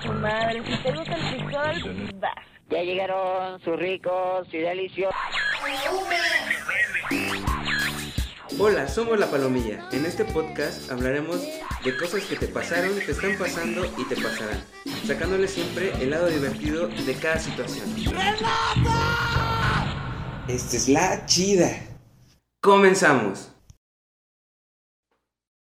[0.00, 0.62] su madre.
[0.64, 2.34] Si te gusta el frijol, vas.
[2.70, 5.14] Ya llegaron sus ricos y deliciosos.
[8.58, 9.88] Hola, somos La Palomilla.
[9.92, 11.40] En este podcast hablaremos
[11.84, 14.62] de cosas que te pasaron, te están pasando y te pasarán,
[15.06, 17.84] sacándole siempre el lado divertido de cada situación.
[20.48, 21.68] Esta es la chida.
[22.60, 23.52] Comenzamos.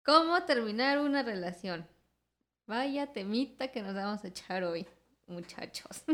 [0.05, 1.87] ¿Cómo terminar una relación?
[2.67, 4.87] Vaya temita que nos vamos a echar hoy,
[5.27, 6.02] muchachos.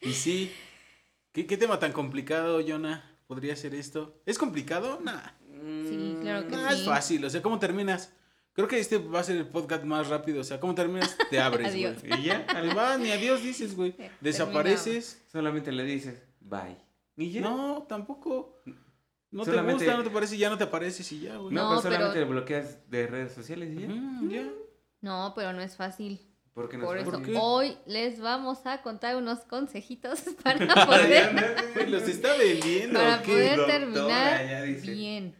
[0.00, 0.52] Y sí.
[1.32, 3.02] ¿Qué, qué tema tan complicado, Jonah?
[3.26, 4.20] ¿Podría ser esto?
[4.26, 5.00] ¿Es complicado?
[5.02, 5.22] Nah.
[5.88, 6.80] Sí, claro que Nah, sí.
[6.80, 7.24] es fácil.
[7.24, 8.12] O sea, ¿cómo terminas?
[8.52, 10.42] Creo que este va a ser el podcast más rápido.
[10.42, 11.16] O sea, ¿cómo terminas?
[11.30, 12.20] Te abres, güey.
[12.20, 13.94] Y ya, va, ni adiós dices, güey.
[14.20, 15.24] Desapareces.
[15.32, 16.76] solamente le dices bye.
[17.16, 17.40] Y ya.
[17.40, 18.60] No, tampoco.
[19.30, 21.52] No Solamente- te gusta, no te parece, ya no te apareces y ya, güey.
[21.54, 23.88] No, No, pues solamente pero- le bloqueas de redes sociales y ya.
[23.88, 24.48] Mm, ya.
[25.04, 26.20] No, pero no es fácil.
[26.54, 27.34] ¿Por qué no Por es eso, ¿Por fácil?
[27.34, 27.40] qué?
[27.42, 32.98] hoy les vamos a contar unos consejitos para poder, Güey, Los está vendiendo.
[32.98, 35.34] para poder Doctora, terminar bien.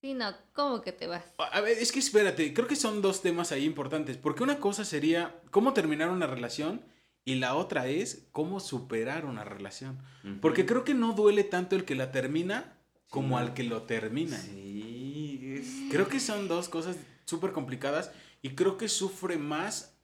[0.00, 1.22] Sí, no, ¿cómo que te vas?
[1.38, 4.16] A ver, es que espérate, creo que son dos temas ahí importantes.
[4.16, 6.82] Porque una cosa sería cómo terminar una relación
[7.24, 9.98] y la otra es cómo superar una relación.
[10.40, 12.78] Porque creo que no duele tanto el que la termina
[13.10, 13.44] como Sí.
[13.44, 14.38] al que lo termina.
[14.38, 15.92] Sí, es...
[15.92, 18.10] Creo que son dos cosas súper complicadas
[18.42, 19.98] y creo que sufre más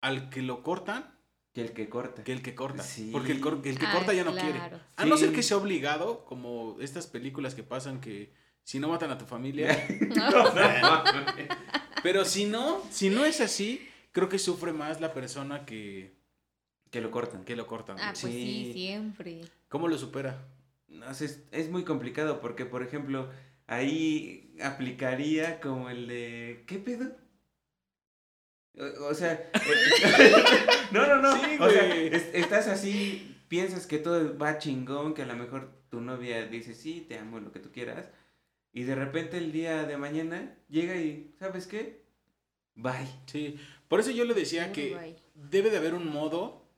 [0.00, 1.14] al que lo cortan
[1.54, 2.24] Que el que corta.
[2.24, 2.82] que el que corta.
[2.82, 3.10] Sí.
[3.12, 4.60] Porque el, cor- el que Ah, corta ya no quiere.
[4.96, 5.24] A no Sí.
[5.24, 8.32] ser que sea obligado, como estas películas que pasan que
[8.64, 9.68] si no matan a tu familia.
[12.02, 16.14] Pero si no, si no es así, creo que sufre más la persona que,
[16.90, 17.44] que lo cortan.
[17.44, 17.96] que lo cortan.
[17.98, 18.72] Ah, pues sí, Sí.
[18.74, 19.40] siempre.
[19.68, 20.46] ¿Cómo lo supera?
[20.88, 23.30] No, es, es muy complicado porque, por ejemplo,
[23.66, 26.64] ahí aplicaría como el de...
[26.66, 27.10] ¿Qué pedo?
[28.78, 29.32] O, sea...
[29.54, 30.32] eh,
[30.92, 31.32] no, no, no.
[31.44, 35.70] Sí, o sea, es- estás así, piensas que todo va chingón, que a lo mejor
[35.90, 38.08] tu novia dice, sí, te amo, lo que tú quieras.
[38.72, 42.02] Y de repente el día de mañana llega y, ¿sabes qué?
[42.74, 43.08] Bye.
[43.26, 43.56] Sí.
[43.86, 45.16] Por eso yo le decía que guay.
[45.34, 46.68] debe de haber un modo,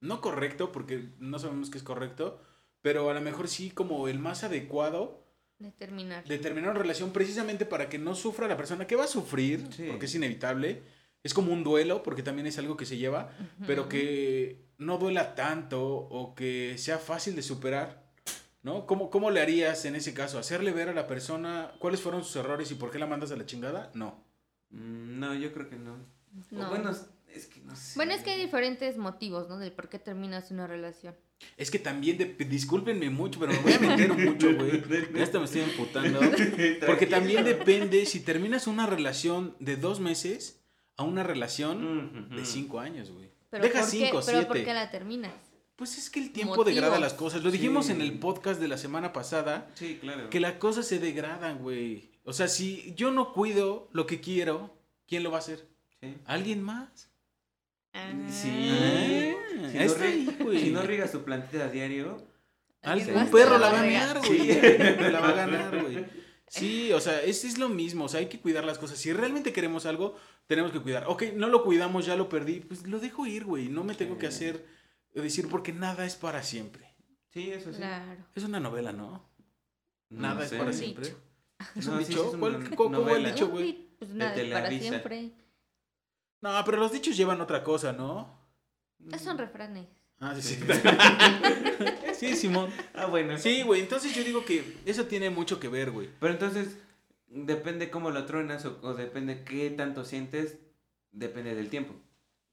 [0.00, 2.40] no correcto, porque no sabemos que es correcto,
[2.80, 5.24] pero a lo mejor sí como el más adecuado
[5.58, 6.24] De terminar.
[6.24, 9.66] de terminar una relación precisamente para que no sufra la persona que va a sufrir,
[9.72, 9.86] Sí.
[9.88, 10.82] porque es inevitable.
[11.24, 13.30] Es como un duelo, porque también es algo que se lleva,
[13.66, 18.02] pero que no duela tanto o que sea fácil de superar,
[18.62, 18.86] ¿no?
[18.86, 20.38] ¿Cómo, ¿Cómo le harías en ese caso?
[20.38, 23.36] ¿Hacerle ver a la persona cuáles fueron sus errores y por qué la mandas a
[23.36, 23.90] la chingada?
[23.94, 24.24] No.
[24.70, 25.92] Mm, No, yo creo que no.
[25.94, 26.68] O No.
[26.70, 26.90] Bueno,
[27.32, 27.92] es que no sé.
[27.96, 29.58] Bueno, es que hay diferentes motivos, ¿no?
[29.58, 31.14] Del por qué terminas una relación.
[31.56, 34.82] Es que también, de, discúlpenme mucho, pero me voy a meter mucho, güey.
[35.14, 36.20] Ya hasta me estoy emputando.
[36.86, 40.61] Porque también depende si terminas una relación de dos meses
[41.02, 43.30] a una relación de cinco años, güey.
[43.50, 43.96] Pero Deja ¿por qué?
[43.96, 44.64] cinco, Pero ¿por siete.
[44.64, 45.32] qué la terminas?
[45.76, 46.74] Pues es que el tiempo Motivos.
[46.74, 47.42] degrada las cosas.
[47.42, 47.92] Lo dijimos Sí.
[47.92, 50.30] en el podcast de la semana pasada, Sí, claro.
[50.30, 52.10] que las cosas se degradan, güey.
[52.24, 54.74] O sea, si yo no cuido lo que quiero,
[55.08, 55.66] ¿quién lo va a hacer?
[56.00, 56.14] Sí.
[56.24, 56.88] ¿Alguien más?
[56.94, 57.94] Sí.
[57.94, 58.12] Ah,
[59.70, 60.60] Si, está no ahí, güey.
[60.60, 62.16] si no riegas tu plantita a diario,
[62.84, 64.18] un perro la va a regar.
[64.26, 64.48] güey.
[65.12, 66.21] La va a ganar, güey.
[66.60, 68.04] Sí, o sea, es, es lo mismo.
[68.04, 68.98] O sea, hay que cuidar las cosas.
[68.98, 71.04] Si realmente queremos algo, tenemos que cuidar.
[71.08, 72.60] Ok, no lo cuidamos, ya lo perdí.
[72.60, 73.68] Pues lo dejo ir, güey.
[73.68, 74.66] No me tengo que hacer
[75.14, 76.94] decir porque nada es para siempre.
[77.30, 77.78] sí, eso sí.
[77.78, 78.26] Claro.
[78.34, 79.28] Es una novela, ¿no?
[80.10, 80.58] No Nada es sé.
[80.58, 81.04] para siempre.
[81.06, 81.18] dicho.
[81.74, 82.20] ¿Es No, un sí, dicho?
[82.28, 83.88] es una ¿Cuál- cómo- cómo el dicho, güey?
[83.98, 85.32] Pues nada, es para siempre.
[86.42, 88.38] No, pero los dichos llevan otra cosa, ¿no?
[89.08, 89.86] Esos son refranes.
[90.22, 90.64] Ah, sí, sí.
[92.14, 92.70] sí, Simón.
[92.94, 93.36] Ah, bueno.
[93.36, 93.80] Sí, güey.
[93.80, 96.08] Entonces yo digo que eso tiene mucho que ver, güey.
[96.20, 96.78] Pero entonces,
[97.26, 100.58] depende cómo lo truenas o, o depende qué tanto sientes,
[101.10, 101.94] depende del tiempo.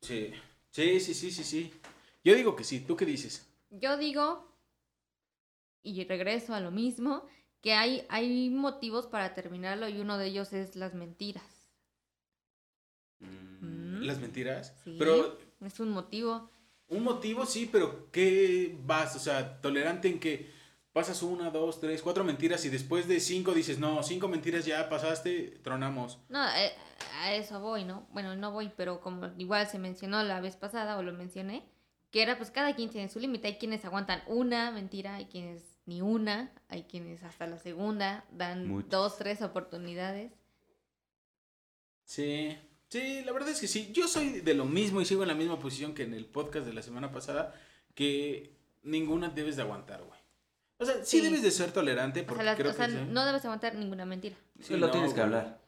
[0.02, 0.34] Sí.
[0.72, 1.74] Sí, sí, sí, sí, sí.
[2.24, 2.80] Yo digo que sí.
[2.80, 3.48] ¿Tú qué dices?
[3.70, 4.52] Yo digo,
[5.84, 7.24] y regreso a lo mismo,
[7.62, 11.70] que hay, hay motivos para terminarlo y uno de ellos es las mentiras.
[13.20, 14.02] Mm.
[14.02, 14.74] ¿Las mentiras?
[14.84, 14.96] Sí.
[14.98, 16.50] Pero Es un motivo.
[16.90, 19.16] Un motivo sí, pero ¿qué vas?
[19.16, 20.52] O sea, tolerante en que
[20.92, 24.90] pasas una, dos, tres, cuatro mentiras y después de cinco dices, no, cinco mentiras ya
[24.90, 26.20] pasaste, tronamos.
[26.30, 26.74] No, eh,
[27.22, 28.08] a eso voy, ¿no?
[28.12, 31.64] Bueno, no voy, pero como igual se mencionó la vez pasada o lo mencioné,
[32.12, 33.48] que era pues cada quien tiene su límite.
[33.48, 38.90] Hay quienes aguantan una mentira, hay quienes ni una, hay quienes hasta la segunda dan
[38.90, 40.32] dos, tres oportunidades.
[42.04, 42.58] Sí,
[42.90, 43.92] sí, la verdad es que sí.
[43.94, 46.66] Yo soy de lo mismo y sigo en la misma posición que en el podcast
[46.66, 47.56] de la semana pasada,
[47.96, 48.52] que
[48.84, 50.20] ninguna debes de aguantar, güey.
[50.78, 51.22] O sea, sí, Sí.
[51.22, 53.76] debes de ser tolerante O porque sea, las- creo o sea, que no debes aguantar
[53.76, 54.36] ninguna mentira.
[54.62, 55.26] Sí, lo no, tienes que güey.
[55.26, 55.60] hablar.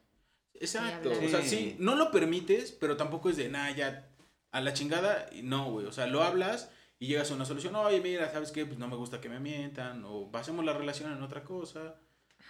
[0.54, 1.10] Exacto.
[1.12, 1.26] hablar.
[1.26, 1.76] O sea, Sí.
[1.80, 4.08] no lo permites, pero tampoco es de, nada, ya
[4.52, 5.30] a la chingada.
[5.34, 5.86] y No, güey.
[5.86, 6.70] O sea, lo hablas
[7.00, 7.76] y llegas a una solución.
[7.76, 8.66] Oye, mira, ¿sabes qué?
[8.66, 10.04] Pues no me gusta que me mientan.
[10.06, 11.96] O basemos la relación en otra cosa.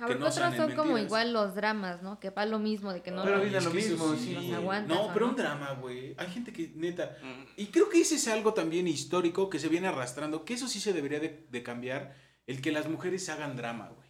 [0.08, 2.20] No otros son como igual los dramas, ¿no?
[2.20, 4.26] Que va lo mismo, de que no Pero lo- es lo mismo, sí.
[4.26, 4.34] sí.
[4.34, 5.32] Los aguantas, No, ¿o pero no?
[5.32, 6.16] un drama, güey.
[6.18, 7.18] Hay gente que, neta.
[7.58, 10.44] Y creo que ese es algo también histórico que se viene arrastrando.
[10.46, 12.16] Que eso sí se debería de, de cambiar.
[12.48, 14.10] El que las mujeres hagan drama, güey.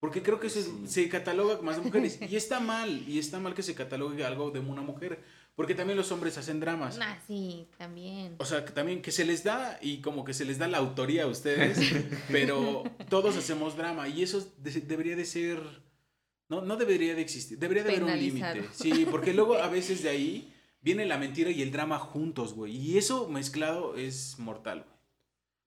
[0.00, 0.86] Porque creo que eso es- Sí.
[1.04, 2.18] se cataloga más de mujeres.
[2.22, 3.06] Y está mal.
[3.08, 5.22] Y está mal que se catalogue algo de una mujer.
[5.60, 6.98] Porque también los hombres hacen dramas.
[7.02, 8.36] Ah, sí, también.
[8.38, 10.78] O sea, que también que se les da y como que se les da la
[10.78, 11.78] autoría a ustedes,
[12.32, 15.60] pero todos hacemos drama y eso de- debería de ser,
[16.48, 18.64] no, no debería de existir, debería de haber un límite.
[18.72, 22.74] Sí, porque luego a veces de ahí viene la mentira y el drama juntos, güey.
[22.74, 24.96] Y eso mezclado es mortal, güey,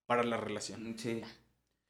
[0.08, 0.96] para la relación.
[0.98, 1.22] Sí.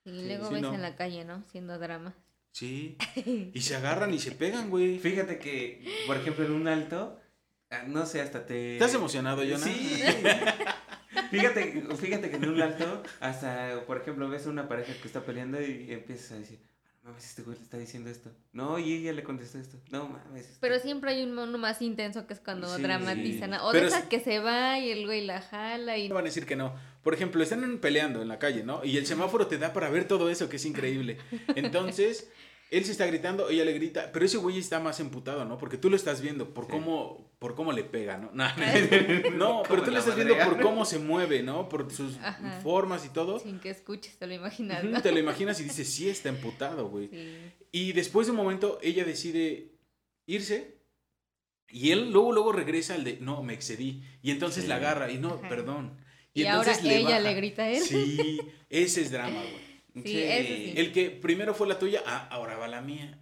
[0.04, 0.74] Y luego sí, ves no.
[0.74, 1.42] en la calle, ¿no?
[1.50, 2.14] Siendo drama.
[2.52, 2.98] Sí.
[3.54, 5.00] Y se agarran y se pegan, güey.
[5.00, 7.18] Fíjate que, por ejemplo, en un alto,
[7.88, 8.74] no sé, hasta te...
[8.74, 9.58] ¿Estás emocionado, Jonah?
[9.58, 10.04] Sí.
[11.32, 15.22] fíjate, fíjate que en un alto, hasta, por ejemplo, ves a una pareja que está
[15.22, 18.32] peleando y empiezas a decir, "Ah, no mames, este güey le está diciendo esto.
[18.54, 19.78] No, y ella le contestó esto.
[19.92, 20.46] No mames.
[20.46, 22.82] este- Pero siempre hay un uno más intenso que es cuando Sí.
[22.82, 23.54] dramatizan.
[23.56, 26.10] O Pero de esa es- que se va y el güey la jala y...
[26.10, 26.74] No van a decir que no.
[27.04, 28.86] Por ejemplo, están peleando en la calle, ¿no?
[28.86, 31.18] Y el semáforo te da para ver todo eso, que es increíble.
[31.56, 32.30] Entonces,
[32.78, 35.58] él se está gritando, ella le grita, pero ese güey está más emputado, ¿no?
[35.58, 36.72] Porque tú lo estás viendo por Sí.
[36.72, 38.32] cómo por cómo le pega, ¿no?
[38.34, 38.42] No,
[39.38, 41.68] no, pero tú lo estás viendo por cómo se mueve, ¿no?
[41.68, 42.60] Por sus Ajá.
[42.64, 43.40] formas y todo.
[43.40, 44.84] Sin que escuches, te lo imaginas.
[44.84, 45.02] ¿no?
[45.02, 47.10] Te lo imaginas y dices, sí, está emputado, güey.
[47.10, 47.38] Sí.
[47.72, 49.74] Y después de un momento, ella decide
[50.26, 50.78] irse.
[51.70, 54.04] Y él luego, luego regresa al de, no, me excedí.
[54.22, 54.70] Y entonces Sí.
[54.70, 55.50] la agarra y no, Ajá.
[55.50, 55.98] perdón.
[56.34, 57.20] Y, ahora entonces le ella baja.
[57.20, 57.82] le grita a él.
[57.84, 58.40] Sí,
[58.70, 59.73] ese es drama, güey.
[59.94, 60.74] Sí, eso sí.
[60.76, 63.20] El que primero fue la tuya, ah, ahora va la mía.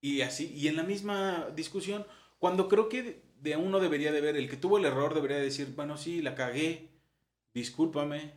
[0.00, 2.06] Y así, y en la misma discusión,
[2.38, 5.74] cuando creo que de uno debería de ver, el que tuvo el error debería decir,
[5.74, 6.88] bueno, sí, la cagué,
[7.54, 8.32] discúlpame.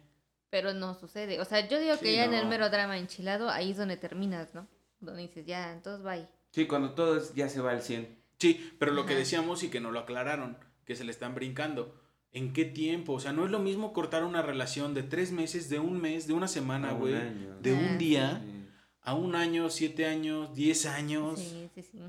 [0.49, 1.39] Pero no sucede.
[1.39, 4.53] O sea, yo digo que ya en el mero drama enchilado, ahí es donde terminas,
[4.53, 4.67] ¿no?
[4.99, 6.27] Donde dices, ya, entonces bye.
[6.51, 8.21] Sí, cuando todo ya se va al 100.
[8.37, 11.95] Sí, pero lo que decíamos y que no lo aclararon, que se le están brincando.
[12.33, 13.13] ¿En qué tiempo?
[13.13, 16.27] O sea, no es lo mismo cortar una relación de tres meses, de un mes,
[16.27, 17.13] de una semana, un güey,
[17.61, 18.65] de Ah, un día, Sí.
[19.01, 21.39] a un año, siete años, diez años.
[21.39, 21.99] Sí, sí, sí.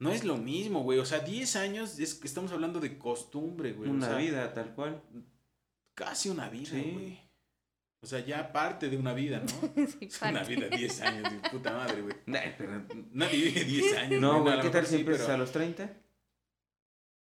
[0.00, 0.98] No es lo mismo, güey.
[1.00, 3.90] O sea, 10 años es que estamos hablando de costumbre, güey.
[3.90, 5.02] o Una sea, vida, tal cual.
[5.94, 6.90] Casi una vida, Sí.
[6.92, 7.18] güey.
[8.00, 9.46] O sea, ya parte de una vida, ¿no?
[9.98, 12.14] Sí, una vida, 10 años, de puta madre, güey.
[12.56, 14.20] Pero- Nadie vive 10 años.
[14.20, 15.90] No, a güey, ¿qué tal si sí, empiezas pero, a los 30?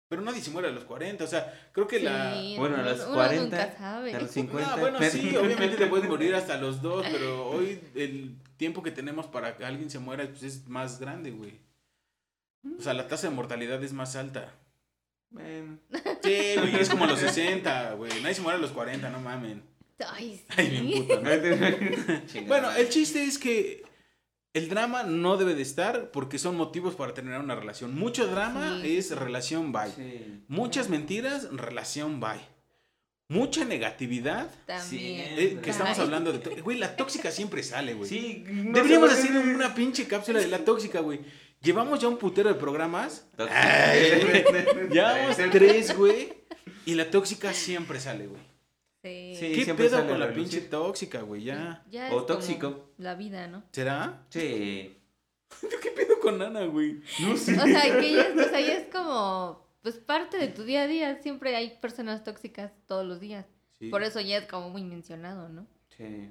[0.09, 1.23] Pero nadie se muere a los 40.
[1.23, 2.41] O sea, creo que la.
[2.57, 4.15] Bueno, a los uno 40, nunca sabe.
[4.15, 4.73] A los 50.
[4.73, 8.91] Ah, bueno, sí, obviamente te puedes morir hasta los dos, pero hoy el tiempo que
[8.91, 11.61] tenemos para que alguien se muera pues, es más grande, güey.
[12.79, 14.55] O sea, la tasa de mortalidad es más alta.
[15.31, 18.11] Sí, güey, es como a los 60, güey.
[18.23, 19.63] Nadie se muere a los 40, no mamen.
[20.07, 20.45] Ay, sí.
[20.57, 21.17] Ay, bien puta.
[22.27, 23.83] Chingada Bueno, el chiste es que
[24.55, 27.95] el drama no debe de estar porque son motivos para terminar una relación.
[27.95, 29.91] Mucho drama Sí, es relación bye.
[29.95, 30.43] Sí.
[30.49, 32.41] Muchas mentiras, relación bye.
[33.31, 35.39] Mucha negatividad, También.
[35.39, 36.63] eh, que estamos hablando de...
[36.63, 38.09] Güey, la tóxica siempre sale, güey.
[38.09, 41.21] Sí, no Deberíamos hacer una pinche cápsula de la tóxica, güey.
[41.61, 43.27] Llevamos ya un putero de programas.
[43.37, 44.23] Ay,
[44.91, 46.33] Llevamos tres, güey.
[46.87, 48.41] Y la tóxica siempre sale, güey.
[49.09, 49.35] Sí.
[49.35, 49.53] Sí.
[49.55, 51.45] ¿Qué siempre pedo con la pinche tóxica, güey?
[51.45, 51.85] Ya.
[51.91, 52.91] Ya O tóxico.
[52.99, 53.63] La vida, ¿no?
[53.73, 54.25] ¿Será?
[54.31, 54.97] Sí.
[55.83, 57.01] ¿Qué pedo con Ana, güey?
[57.21, 57.59] No sé.
[57.59, 60.87] O sea, que ya, o sea, ya es como, pues parte de tu día a
[60.87, 61.23] día.
[61.23, 63.47] Siempre hay personas tóxicas todos los días.
[63.79, 63.89] Sí.
[63.89, 65.67] Por eso ya es como muy mencionado, ¿no?
[65.97, 66.31] Sí.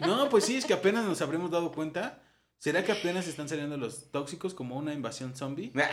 [0.00, 2.22] No, pues sí, es que apenas nos habremos dado cuenta.
[2.58, 5.72] ¿Será que apenas están saliendo los tóxicos como una invasión zombie?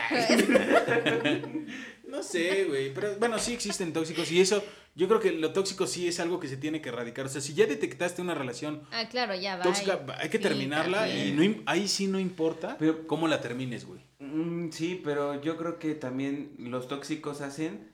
[2.07, 2.93] No sé, güey.
[2.93, 4.63] Pero bueno, sí existen tóxicos y eso,
[4.95, 7.25] yo creo que lo tóxico sí es algo que se tiene que erradicar.
[7.25, 9.63] O sea, si ya detectaste una relación Ah, claro, ya va.
[9.63, 11.41] tóxica, hay que terminarla también.
[11.43, 14.01] y no, ahí sí no importa Pero- cómo la termines, güey.
[14.19, 17.91] Mm, sí, pero yo creo que también los tóxicos hacen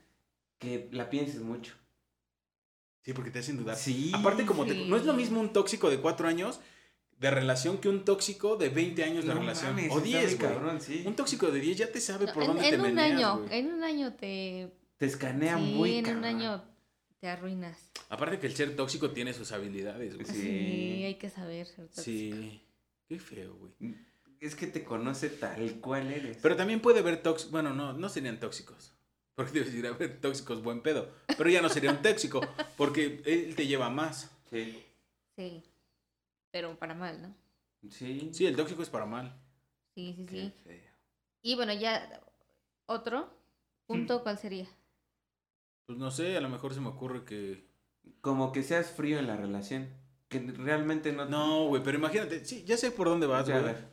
[0.58, 1.74] que la pienses mucho.
[3.04, 3.78] Sí, porque te hacen dudar.
[3.78, 4.12] Sí.
[4.14, 6.60] Aparte, como te- no es lo mismo un tóxico de cuatro años
[7.18, 9.72] de relación que un tóxico de 20 años de No relación.
[9.76, 10.54] mames, o está 10, muy güey.
[10.54, 11.04] cabrón, sí.
[11.06, 13.12] Un tóxico de 10 ya te sabe No, por en, dónde en te un meneas,
[13.12, 14.72] año, en un año te...
[14.98, 16.64] Te escanea sí, muy en un año
[17.20, 17.92] te arruinas.
[18.10, 20.26] Aparte que el ser tóxico tiene sus habilidades, güey.
[20.26, 20.34] Sí.
[20.42, 22.02] Sí, hay que saber ser tóxico.
[22.04, 22.62] Sí.
[23.08, 23.96] Qué feo, güey.
[24.40, 26.38] Es que te conoce tal cual eres.
[26.42, 27.52] Pero también puede haber tóxicos.
[27.52, 28.94] Bueno, no, no serían tóxicos.
[29.36, 31.10] Porque debes decir, haber tóxicos buen pedo.
[31.38, 32.42] Pero ya no sería un tóxico.
[32.78, 34.32] Porque él te lleva más.
[34.50, 34.84] Sí.
[35.36, 35.64] Sí.
[36.52, 37.36] Pero para mal, ¿no?
[37.90, 38.30] Sí.
[38.34, 39.34] Sí, el tóxico es para mal.
[39.96, 40.54] Sí, sí, Qué sí.
[40.64, 40.90] feo.
[41.42, 42.22] Y bueno, ya
[42.86, 43.30] otro
[43.86, 44.68] punto, ¿cuál sería?
[45.90, 47.66] Pues no sé, a lo mejor se me ocurre que...
[48.22, 49.90] Como que seas frío en la relación.
[50.28, 51.26] Que realmente no.
[51.26, 53.74] No, güey, pero imagínate, sí, ya sé por dónde vas, Sí, a güey.
[53.74, 53.86] ver.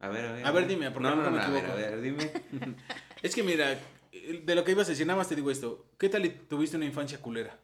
[0.00, 0.44] A ver, a ver.
[0.46, 1.72] A ver, dime, porque no, no, me no, a ver, equivoco.
[1.72, 2.32] a ver, dime.
[3.22, 3.78] Es que mira,
[4.10, 5.86] de lo que ibas a decir, nada más te digo esto.
[5.98, 7.56] ¿Qué tal y tuviste una infancia culera?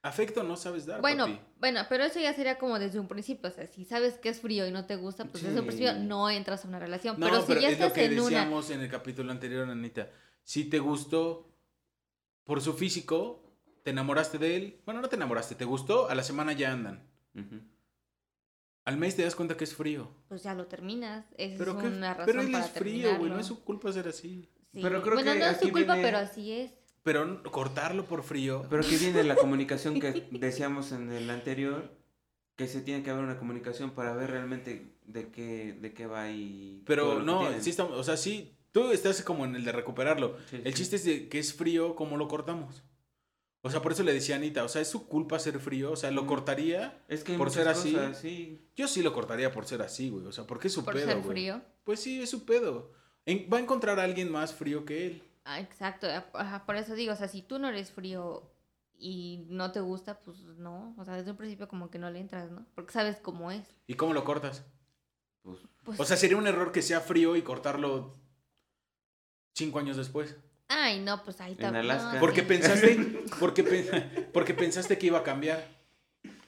[0.00, 1.40] Afecto no sabes dar, Bueno, papi.
[1.60, 3.50] bueno, pero eso ya sería como desde un principio.
[3.50, 5.92] O sea, si sabes que es frío y no te gusta, pues desde un principio
[5.92, 7.20] no entras a una relación.
[7.20, 8.22] No, pero si ya es lo estás que en una.
[8.24, 10.08] decíamos en el capítulo anterior, Anita.
[10.44, 11.48] Si te gustó
[12.44, 13.42] por su físico,
[13.84, 14.80] te enamoraste de él.
[14.84, 17.02] Bueno, no te enamoraste, te gustó, a la semana ya andan.
[17.34, 17.60] Ujú.
[18.84, 20.08] Al mes te das cuenta que es frío.
[20.28, 21.24] Pues ya lo terminas.
[21.38, 23.62] Esa Pero, es qué- una razón pero él para es frío, güey, no es su
[23.62, 24.48] culpa ser así.
[24.72, 24.80] Sí.
[24.82, 26.72] Pero creo bueno, que no es tu culpa, viene- pero así es.
[27.04, 28.64] Pero cortarlo por frío.
[28.70, 31.90] Pero aquí viene la comunicación que decíamos en el anterior,
[32.56, 36.30] que se tiene que haber una comunicación para ver realmente de qué, de qué va
[36.30, 36.82] y...
[36.86, 40.36] Pero que no, sí estamos, o sea, sí, tú estás como en el de recuperarlo.
[40.50, 40.78] Sí, El sí.
[40.78, 42.82] chiste es de que es frío, ¿cómo lo cortamos?
[43.64, 45.92] O sea, por eso le decía a Anita, o sea, es su culpa ser frío,
[45.92, 46.26] o sea, lo Mm.
[46.26, 47.04] cortaría.
[47.06, 47.92] Es que por ser así.
[47.92, 48.60] cosas, sí.
[48.74, 51.06] Yo sí lo cortaría por ser así, güey, o sea, porque es su Por pedo,
[51.06, 51.28] ser güey.
[51.30, 51.62] frío.
[51.84, 52.92] Pues sí, es su pedo.
[53.24, 55.22] En- va a encontrar a alguien más frío que él.
[55.44, 56.08] Ah, exacto.
[56.34, 58.50] ajá, por eso digo, o sea, si tú no eres frío
[58.98, 60.94] y no te gusta, pues no.
[60.98, 62.66] O sea, desde un principio como que no le entras, ¿no?
[62.74, 63.64] Porque sabes cómo es.
[63.86, 64.64] ¿Y cómo lo cortas?
[65.42, 68.16] Pues, Pues, O sea, sería un error que sea frío y cortarlo
[69.54, 70.36] cinco años después.
[70.68, 71.68] ay, no, pues ahí está.
[71.68, 72.14] En Alaska.
[72.14, 72.96] no, Porque pensaste,
[73.40, 73.62] porque,
[74.32, 75.66] porque pensaste que iba a cambiar.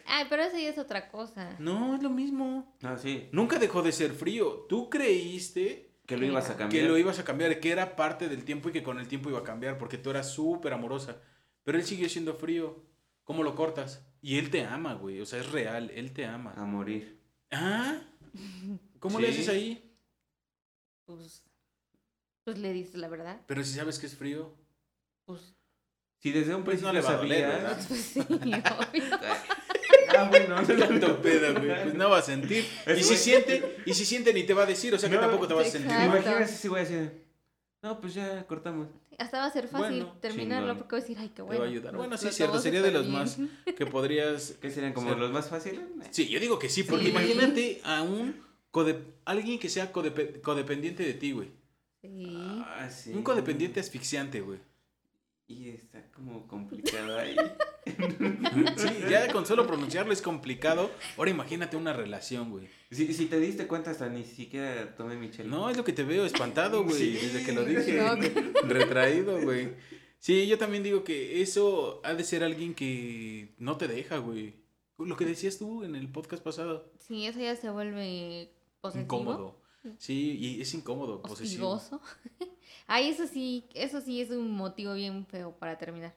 [0.07, 1.57] Ay, pero eso ya es otra cosa.
[1.59, 2.77] No, es lo mismo.
[2.83, 4.67] ah, sí, Nunca dejó de ser frío.
[4.69, 6.71] Tú creíste que lo ibas a cambiar.
[6.83, 9.31] que lo ibas a cambiar, que era parte del tiempo y que con el tiempo
[9.31, 11.17] iba a cambiar, porque tú eras súper amorosa.
[11.63, 12.85] Pero él siguió siendo frío.
[13.25, 14.07] ¿Cómo lo cortas?
[14.21, 15.21] Y él te ama, güey.
[15.23, 15.91] O sea, es real.
[15.95, 16.53] Él te ama.
[16.57, 17.19] A morir.
[17.51, 17.99] Ah,
[18.99, 19.33] ¿cómo le Sí.
[19.41, 19.97] haces ahí?
[21.07, 21.43] Pues,
[22.45, 23.41] pues le dices la verdad.
[23.47, 24.55] Pero si sabes que es frío.
[25.27, 25.55] Pues,
[26.21, 27.87] Si desde un Pues no principio le va a doler, sabías...
[27.89, 29.19] pues sí, obvio.
[30.17, 30.55] Ah, bueno.
[30.65, 31.83] Tanto pedo, güey.
[31.83, 32.65] Pues no va a sentir.
[32.87, 35.23] Y si siente, y si siente ni te va a decir, o sea que No,
[35.23, 35.91] tampoco te vas a sentir.
[35.91, 37.25] Imagínate si voy a decir...
[37.83, 38.89] No, pues ya cortamos.
[39.19, 40.79] Hasta va a ser fácil Bueno, terminarlo chingón.
[40.79, 41.65] porque voy a decir, ay, qué va a bueno.
[41.65, 41.97] ayudar.
[41.97, 43.39] Bueno, sí, es cierto, sería de los más-.
[43.77, 44.55] Que podrías.
[44.63, 45.19] ¿Qué serían como Sí.
[45.19, 45.81] los más fáciles?
[46.11, 47.11] Sí, yo digo que sí, porque Sí.
[47.11, 51.51] imagínate a un code- alguien que sea codepe- codependiente de ti, güey.
[52.05, 52.63] Sí.
[52.67, 53.13] Ah, sí.
[53.15, 54.59] Un codependiente asfixiante, güey.
[55.47, 57.35] Y está como complicado ahí.
[57.87, 60.91] Sí, ya con solo pronunciarlo es complicado.
[61.19, 62.67] Ahora imagínate una relación, güey.
[62.91, 65.51] Si, si te diste cuenta, hasta ni siquiera tomé mi chela.
[65.51, 67.13] No, es lo que te veo espantado, güey, Sí.
[67.27, 67.99] desde que lo dije.
[67.99, 68.15] No.
[68.69, 69.75] Retraído, güey.
[70.19, 74.55] Sí, yo también digo que eso ha de ser alguien que no te deja, güey.
[74.99, 76.91] Lo que decías tú en el podcast pasado.
[76.99, 79.03] Sí, eso ya se vuelve posesivo.
[79.05, 79.61] Incómodo.
[79.99, 81.71] Sí, y es incómodo, posesivo.
[81.73, 82.01] Hostigoso.
[82.87, 86.15] Ay, eso sí, eso sí es un motivo bien feo para terminar.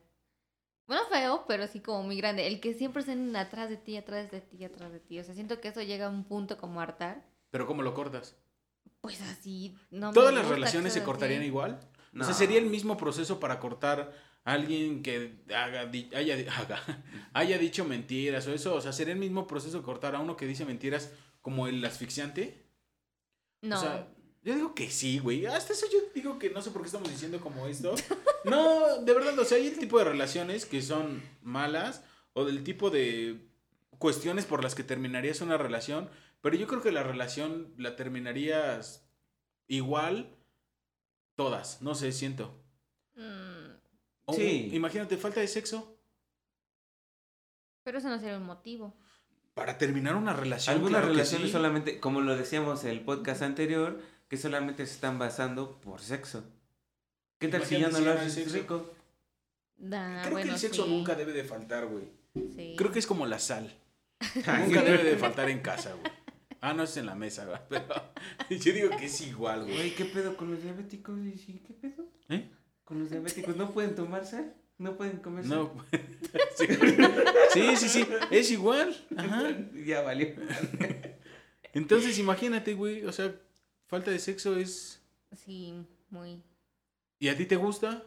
[0.88, 2.48] Bueno, feo, pero sí como muy grande.
[2.48, 5.20] El que siempre estén atrás de ti, atrás de ti, atrás de ti.
[5.20, 7.26] O sea, siento que eso llega a un punto como hartar.
[7.52, 8.36] Pero ¿cómo lo cortas?
[9.02, 11.48] Pues así, no me ¿Todas las relaciones se cortarían así.
[11.48, 11.80] igual?
[12.14, 12.24] No.
[12.24, 17.04] O sea, sería el mismo proceso para cortar a alguien que haga, di- haya, haga-
[17.34, 18.74] haya dicho mentiras o eso.
[18.76, 22.66] O sea, sería el mismo proceso cortar a uno que dice mentiras como el asfixiante.
[23.68, 23.78] No.
[23.78, 24.08] O sea,
[24.44, 25.46] yo digo que sí, güey.
[25.46, 27.94] Hasta eso yo digo que no sé por qué estamos diciendo como esto.
[28.46, 32.64] No, de verdad, o sea, hay el tipo de relaciones que son malas o del
[32.64, 33.46] tipo de
[33.98, 36.10] cuestiones por las que terminarías una relación,
[36.40, 39.06] pero yo creo que la relación la terminarías
[39.68, 40.34] igual
[41.36, 42.64] todas, no sé, siento.
[43.16, 43.72] Mm,
[44.26, 44.70] O- Sí.
[44.72, 45.94] Imagínate, falta de sexo
[47.84, 48.94] pero eso no sería un motivo.
[49.58, 50.76] Para terminar una relación.
[50.76, 51.52] Algunas claro que relaciones sí.
[51.52, 54.00] solamente, como lo decíamos en el podcast anterior,
[54.30, 56.44] que solamente se están basando por sexo.
[57.40, 58.54] ¿Qué tal si ya no si lo haces sexo.
[58.54, 58.94] rico?
[59.76, 62.04] Da, Creo que el sexo sí, nunca debe de faltar, güey.
[62.56, 62.76] sí.
[62.78, 63.76] Creo que es como la sal.
[64.36, 66.12] Nunca debe de faltar en casa, güey.
[66.62, 67.60] Ah, no es en la mesa, güey.
[67.70, 69.76] Pero yo digo que es igual, güey.
[69.76, 71.20] Güey, ¿qué pedo con los diabéticos?
[71.68, 72.06] ¿Qué pedo?
[72.30, 72.50] ¿Eh?
[72.84, 74.56] ¿Con los diabéticos no pueden tomar sal?
[74.78, 75.58] ¿No pueden comer sal?
[75.58, 75.86] No.
[76.56, 76.68] sí.
[77.54, 78.08] sí, sí, sí.
[78.32, 78.96] Es igual.
[79.18, 79.44] Ajá.
[79.86, 80.36] ya valió.
[81.74, 83.04] Entonces, imagínate, güey.
[83.06, 83.34] O sea,
[83.88, 85.02] falta de sexo es.
[85.36, 85.74] Sí,
[86.10, 86.42] muy.
[87.20, 88.04] ¿Y a ti te gusta?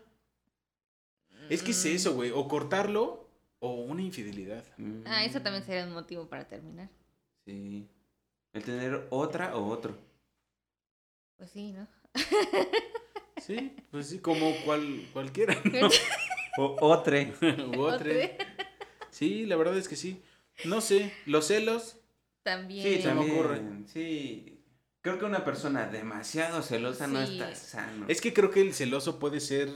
[1.48, 1.88] Es que es Mm.
[1.88, 2.30] eso, güey.
[2.30, 4.64] O cortarlo o una infidelidad.
[5.06, 6.88] Ah, eso también sería un motivo para terminar.
[7.44, 7.88] Sí.
[8.52, 9.96] El tener otra o otro.
[11.36, 11.86] Pues sí, ¿no?
[13.40, 15.88] Sí, pues sí, como cual, cualquiera, ¿no?
[16.58, 17.32] O otre.
[19.10, 20.22] Sí, la verdad es que sí.
[20.64, 21.96] No sé, los celos.
[22.42, 22.82] También.
[22.86, 23.38] Sí, se me también.
[23.38, 23.60] ocurre.
[23.86, 24.62] Sí.
[25.02, 28.06] Creo que una persona demasiado celosa no está sano.
[28.08, 29.70] Es que creo que el celoso puede ser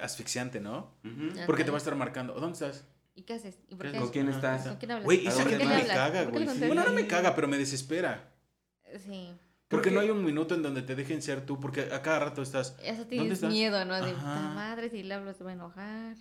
[0.00, 0.94] asfixiante, ¿no?
[1.46, 2.34] Porque te va a estar marcando.
[2.34, 2.86] ¿Dónde estás?
[3.14, 3.58] ¿Y qué haces?
[3.68, 3.98] ¿Y por ¿Qué qué?
[3.98, 4.66] ¿Con quién estás?
[4.66, 5.04] ¿Con quién hablas?
[5.04, 6.44] Güey, ¿A esa gente me ¿Por qué le caga, güey.
[6.66, 8.30] Bueno, no me caga, pero me desespera.
[9.04, 9.32] Sí.
[9.68, 12.42] Porque no hay un minuto en donde te dejen ser tú, porque a cada rato
[12.42, 12.76] estás.
[12.82, 13.52] Eso ¿Dónde tienes estás?
[13.52, 13.96] miedo, ¿no?
[13.96, 16.16] De puta madre, si le hablo se va a enojar.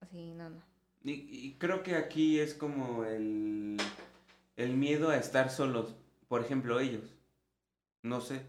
[0.00, 0.62] Así, no, no.
[1.02, 3.78] Y, y creo que aquí es como el,
[4.56, 5.94] el miedo a estar solos.
[6.28, 7.04] Por ejemplo, ellos.
[8.02, 8.42] No sé.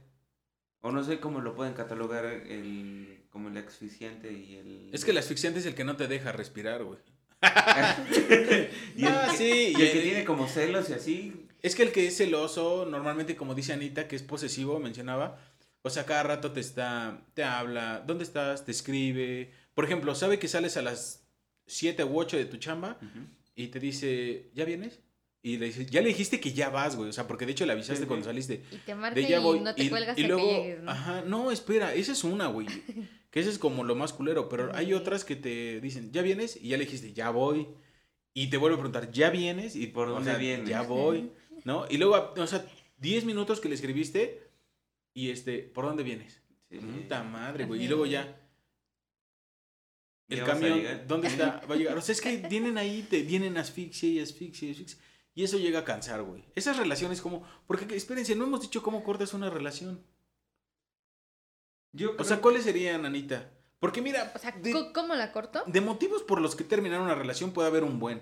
[0.81, 4.89] O no sé cómo lo pueden catalogar el, como el asfixiante y el...
[4.93, 6.99] Es que el asfixiante es el que no te deja respirar, güey.
[8.97, 11.33] y el, Ah, que- sí, y el que y- tiene como celos y así.
[11.61, 15.39] Es que el que es celoso, normalmente, como dice Anita, que es posesivo, mencionaba.
[15.81, 18.65] O sea, cada rato te está, te habla, ¿dónde estás?
[18.65, 19.51] Te escribe.
[19.73, 21.25] Por ejemplo, sabe que sales a las
[21.67, 22.97] 7 u 8 de tu chamba
[23.55, 24.99] y te dice, ¿ya vienes?
[25.41, 27.09] Y le dices, ya le dijiste que ya vas, güey.
[27.09, 28.63] O sea, porque de hecho le avisaste Sí, cuando saliste.
[28.71, 29.59] Y te marca De y ya voy.
[29.59, 30.91] no te y, cuelgas y luego, que llegues, ¿no?
[30.91, 32.67] ajá, no, espera, esa es una, güey.
[33.35, 34.47] Que esa es como lo más culero.
[34.47, 36.55] Pero hay otras que te dicen, ¿ya vienes?
[36.55, 37.67] Y ya le dijiste, ya voy.
[38.33, 39.75] Y te vuelve a preguntar, ¿ya vienes?
[39.75, 40.69] Y ¿Por o dónde sea, vienes?
[40.69, 41.33] Ya voy.
[41.65, 41.85] ¿No?
[41.89, 42.65] Y luego, o sea,
[42.99, 44.41] 10 minutos que le escribiste
[45.13, 46.41] y este, ¿por dónde vienes?
[46.69, 46.77] Sí.
[46.77, 47.83] Puta madre, güey.
[47.83, 48.39] Y luego ya,
[50.29, 50.81] el camión.
[51.05, 51.61] ¿dónde está?
[51.69, 51.97] Va a llegar.
[51.97, 54.99] O sea, es que vienen ahí, te vienen asfixia y asfixia y asfixia.
[55.33, 56.45] Y eso llega a cansar, güey.
[56.55, 60.01] Esas relaciones como, porque espérense, no hemos dicho cómo cortas una relación.
[61.95, 63.49] Yo O sea, ¿cuáles serían, Anita?
[63.79, 65.63] Porque mira, O sea, de, ¿co- ¿cómo la corto?
[65.65, 68.21] de motivos por los que terminar una relación puede haber un buen.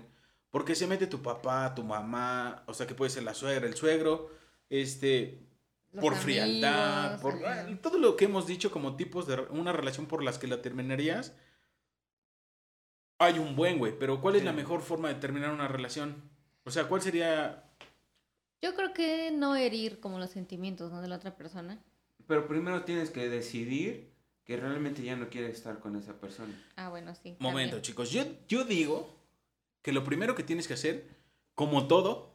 [0.50, 3.74] Porque se mete tu papá, tu mamá, o sea, que puede ser la suegra, el
[3.74, 4.30] suegro,
[4.70, 5.40] este,
[5.92, 7.40] Los por frialdad, por
[7.82, 11.34] todo lo que hemos dicho como tipos de una relación por las que la terminarías.
[13.18, 14.46] Hay un buen, güey, pero ¿cuál es Sí.
[14.46, 16.22] la mejor forma de terminar una relación?
[16.64, 17.64] O sea, ¿cuál sería
[18.62, 21.02] Yo creo que no herir como los sentimientos, ¿no?
[21.02, 21.78] De la otra persona.
[22.26, 24.10] Pero primero tienes que decidir
[24.44, 26.52] que realmente ya no quieres estar con esa persona.
[26.76, 27.36] Ah, bueno, sí.
[27.38, 27.82] Momento, también.
[27.82, 28.10] chicos.
[28.10, 29.08] Yo, yo digo
[29.82, 31.06] que lo primero que tienes que hacer,
[31.54, 32.34] como todo,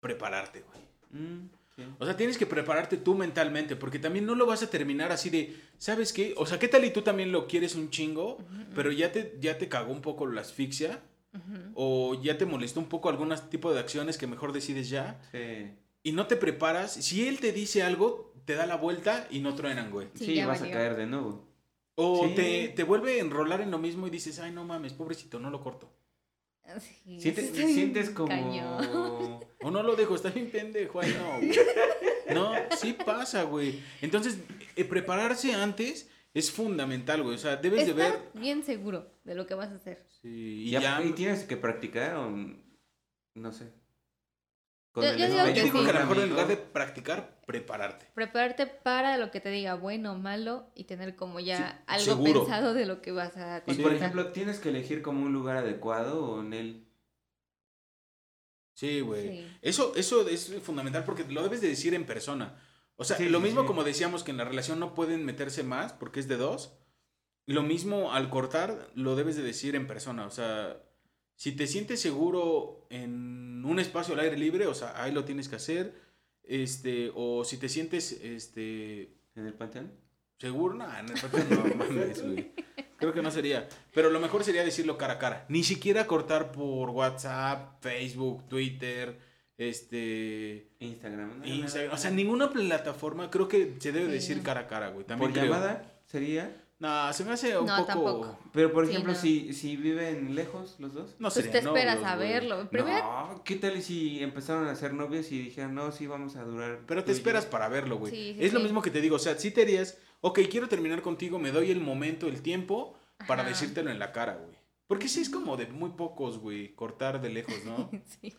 [0.00, 1.22] prepararte, güey.
[1.22, 1.82] Mm, sí.
[1.98, 5.30] O sea, tienes que prepararte tú mentalmente, porque también no lo vas a terminar así
[5.30, 6.34] de, ¿sabes qué?
[6.36, 8.38] O sea, ¿qué tal y tú también lo quieres un chingo,
[8.74, 11.00] pero ya te, ya te cagó un poco la asfixia,
[11.74, 15.70] o ya te molestó un poco algún tipo de acciones que mejor decides ya, Sí.
[16.02, 16.92] y no te preparas?
[16.92, 20.08] Si él te dice algo, te da la vuelta y no truenan, güey.
[20.14, 20.74] Sí, vas valió.
[20.74, 21.48] a caer de nuevo.
[21.94, 22.34] O Sí.
[22.34, 25.50] te, te vuelve a enrolar en lo mismo y dices, ay, no mames, pobrecito, no
[25.50, 25.92] lo corto.
[26.78, 28.28] Sí, Sientes, sientes como...
[28.28, 29.40] cañón.
[29.60, 31.52] O no lo dejo, está bien pendejo, ay, no, güey.
[32.34, 33.82] No, sí pasa, güey.
[34.00, 34.38] Entonces,
[34.76, 37.34] eh, prepararse antes es fundamental, güey.
[37.34, 38.30] O sea, debes de ver.
[38.34, 40.06] bien seguro de lo que vas a hacer.
[40.22, 41.02] Sí, Y, ya, ya.
[41.04, 42.30] y tienes que practicar o...
[43.34, 43.70] No sé.
[44.92, 46.56] Con Yo- el yo digo Yo que digo que a lo mejor en lugar de
[46.56, 48.06] practicar, prepararte.
[48.14, 52.04] Prepararte para lo que te diga bueno o malo y tener como ya Sí, algo
[52.04, 52.40] seguro.
[52.44, 53.82] pensado de lo que vas a Y contestar.
[53.84, 56.86] por ejemplo, tienes que elegir como un lugar adecuado o en él.
[58.74, 59.28] Sí, güey.
[59.42, 59.56] Sí.
[59.62, 62.56] Eso, eso es fundamental porque lo debes de decir en persona.
[62.96, 63.66] O sea, Sí, lo mismo sí.
[63.66, 66.72] como decíamos que en la relación no pueden meterse más porque es de dos.
[67.46, 70.26] Lo mismo al cortar lo debes de decir en persona.
[70.26, 70.80] O sea,
[71.36, 75.48] si te sientes seguro en un espacio al aire libre, o sea, ahí lo tienes
[75.48, 75.94] que hacer.
[76.44, 79.90] Este, o si te sientes este ¿En el panteón?
[80.38, 82.50] seguro, no, en el papel no mames, güey.
[82.96, 83.68] Creo que no sería.
[83.94, 85.46] Pero lo mejor sería decirlo cara a cara.
[85.48, 89.18] Ni siquiera cortar por WhatsApp, Facebook, Twitter,
[89.56, 90.68] este.
[90.80, 91.38] Instagram.
[91.40, 91.46] ¿no?
[91.46, 91.94] Instagram.
[91.94, 95.06] O sea, ninguna plataforma creo que se debe Sí, decir cara a cara, güey.
[95.06, 95.52] También Por creo.
[95.52, 96.56] llamada sería.
[96.82, 97.86] No, se me hace un No, poco.
[97.86, 98.38] tampoco.
[98.52, 99.18] Pero por Sí, ejemplo, no.
[99.18, 101.10] si, si viven lejos los dos.
[101.20, 102.70] No Pues serían te esperas novios, a verlo.
[102.70, 106.42] Primero, No, ¿qué tal si empezaron a ser novios y dijeron, no, sí, vamos a
[106.42, 106.80] durar.
[106.86, 107.18] Pero te y yo"?
[107.18, 108.10] esperas para verlo, güey.
[108.12, 109.14] Sí, sí, es lo mismo que te digo.
[109.14, 112.98] O sea, si te harías, ok, quiero terminar contigo, me doy el momento, el tiempo
[113.28, 113.50] para Ajá.
[113.50, 114.56] decírtelo en la cara, güey.
[114.88, 117.90] Porque sí es como de muy pocos, güey, cortar de lejos, ¿no?
[118.20, 118.34] sí.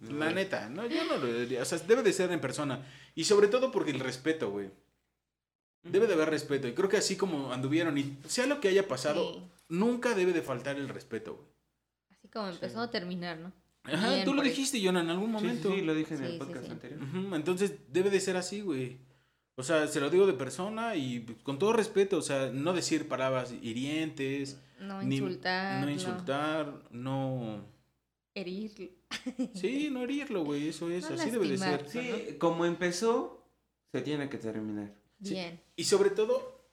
[0.00, 1.60] La neta, no, yo no lo diría.
[1.62, 2.86] O sea, debe de ser en persona.
[3.16, 4.70] Y sobre todo porque el respeto, güey.
[5.82, 6.68] Debe de haber respeto.
[6.68, 9.42] Y creo que así como anduvieron, y sea lo que haya pasado, Sí.
[9.70, 11.46] nunca debe de faltar el respeto, güey.
[12.18, 13.52] Así como empezó a terminar, ¿no?
[13.84, 15.72] Ajá, Bien tú lo dijiste, Jonah, en algún Sí, sí, momento.
[15.74, 16.70] sí, lo dije en Sí, el podcast sí.
[16.72, 17.00] anterior.
[17.34, 18.98] Entonces debe de ser así, güey.
[19.56, 23.08] O sea, se lo digo de persona y con todo respeto, o sea, no decir
[23.08, 25.82] palabras hirientes, No ni- insultar.
[25.84, 27.64] no insultar, no...
[28.34, 28.96] Herir.
[29.54, 31.88] Sí, no herirlo, güey, eso es, No así debe de ser.
[31.88, 33.44] Sí, como empezó,
[33.92, 34.92] se tiene que terminar.
[35.22, 35.34] Sí.
[35.34, 35.60] Bien.
[35.76, 36.64] Y sobre todo,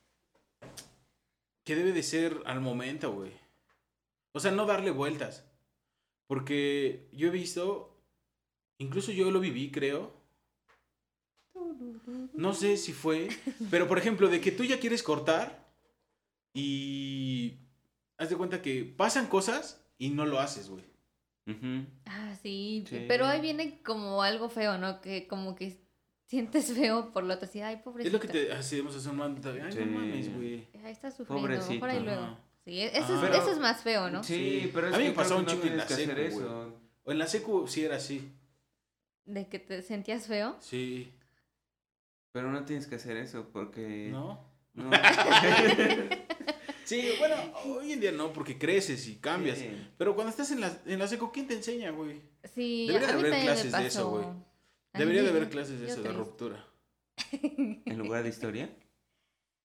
[1.64, 3.32] que debe de ser al momento, güey.
[4.34, 5.46] O sea, no darle vueltas.
[6.28, 7.98] Porque yo he visto,
[8.78, 10.14] incluso yo lo viví, creo.
[12.34, 13.30] No sé si fue,
[13.72, 15.68] pero por ejemplo, de que tú ya quieres cortar
[16.54, 17.60] y
[18.18, 20.86] haz de cuenta que pasan cosas y no lo haces, güey.
[22.06, 23.06] Ah, sí, Sí.
[23.08, 25.00] pero ahí viene como algo feo, ¿no?
[25.00, 25.80] Que como que
[26.28, 28.08] sientes feo por la otra así, ay, pobrecito.
[28.08, 29.50] Es lo que te hacemos hacer un momento.
[29.52, 29.80] Ay, Sí.
[29.80, 30.68] no mames, güey.
[30.84, 31.74] Ahí está sufriendo, Pobrecito.
[31.74, 32.22] mejor ahí luego.
[32.22, 32.40] Ajá.
[32.66, 33.16] Sí, e- eso, Ah.
[33.16, 34.24] es, Pero- eso es más feo, ¿no?
[34.24, 34.72] Sí, Sí.
[34.74, 36.40] pero es A mí que me pasó un no en la tienes que hacer secu,
[36.42, 36.80] eso.
[37.06, 38.30] O en la secu sí era así.
[39.26, 40.56] De que te sentías feo.
[40.60, 41.14] Sí.
[42.34, 44.10] Pero no tienes que hacer eso porque...
[44.12, 44.40] ¿No?
[44.74, 44.92] No.
[46.84, 47.36] Sí, bueno,
[47.66, 49.58] hoy en día no, porque creces y cambias.
[49.58, 49.70] Sí.
[49.98, 52.22] Pero cuando estás en la, en la seco, ¿quién te enseña, güey?
[52.56, 54.26] Sí, Debería a mí haber me clases de eso, güey.
[54.98, 56.66] Debería de haber clases de eso, de ruptura.
[57.32, 58.70] En lugar de historia.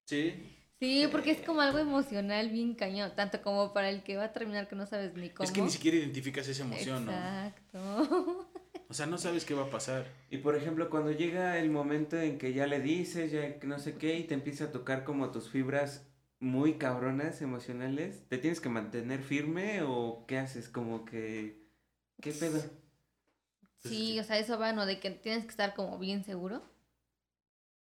[0.07, 0.35] Sí.
[0.81, 4.33] Sí, porque es como algo emocional bien cañón, tanto como para el que va a
[4.33, 5.45] terminar que no sabes ni cómo.
[5.45, 7.13] Es que ni siquiera identificas esa emoción, ¿no?
[7.13, 8.49] Exacto.
[8.89, 10.07] O sea, no sabes qué va a pasar.
[10.29, 13.79] Y por ejemplo, cuando llega el momento en que ya le dices, ya que no
[13.79, 16.07] sé qué, y te empieza a tocar como tus fibras
[16.41, 20.69] muy cabronas emocionales, ¿te tienes que mantener firme o qué haces?
[20.69, 21.63] Como que...
[22.21, 22.63] ¿Qué pedo?
[23.85, 24.87] Sí, o sea, eso va, ¿no?
[24.87, 26.63] De que tienes que estar como bien seguro.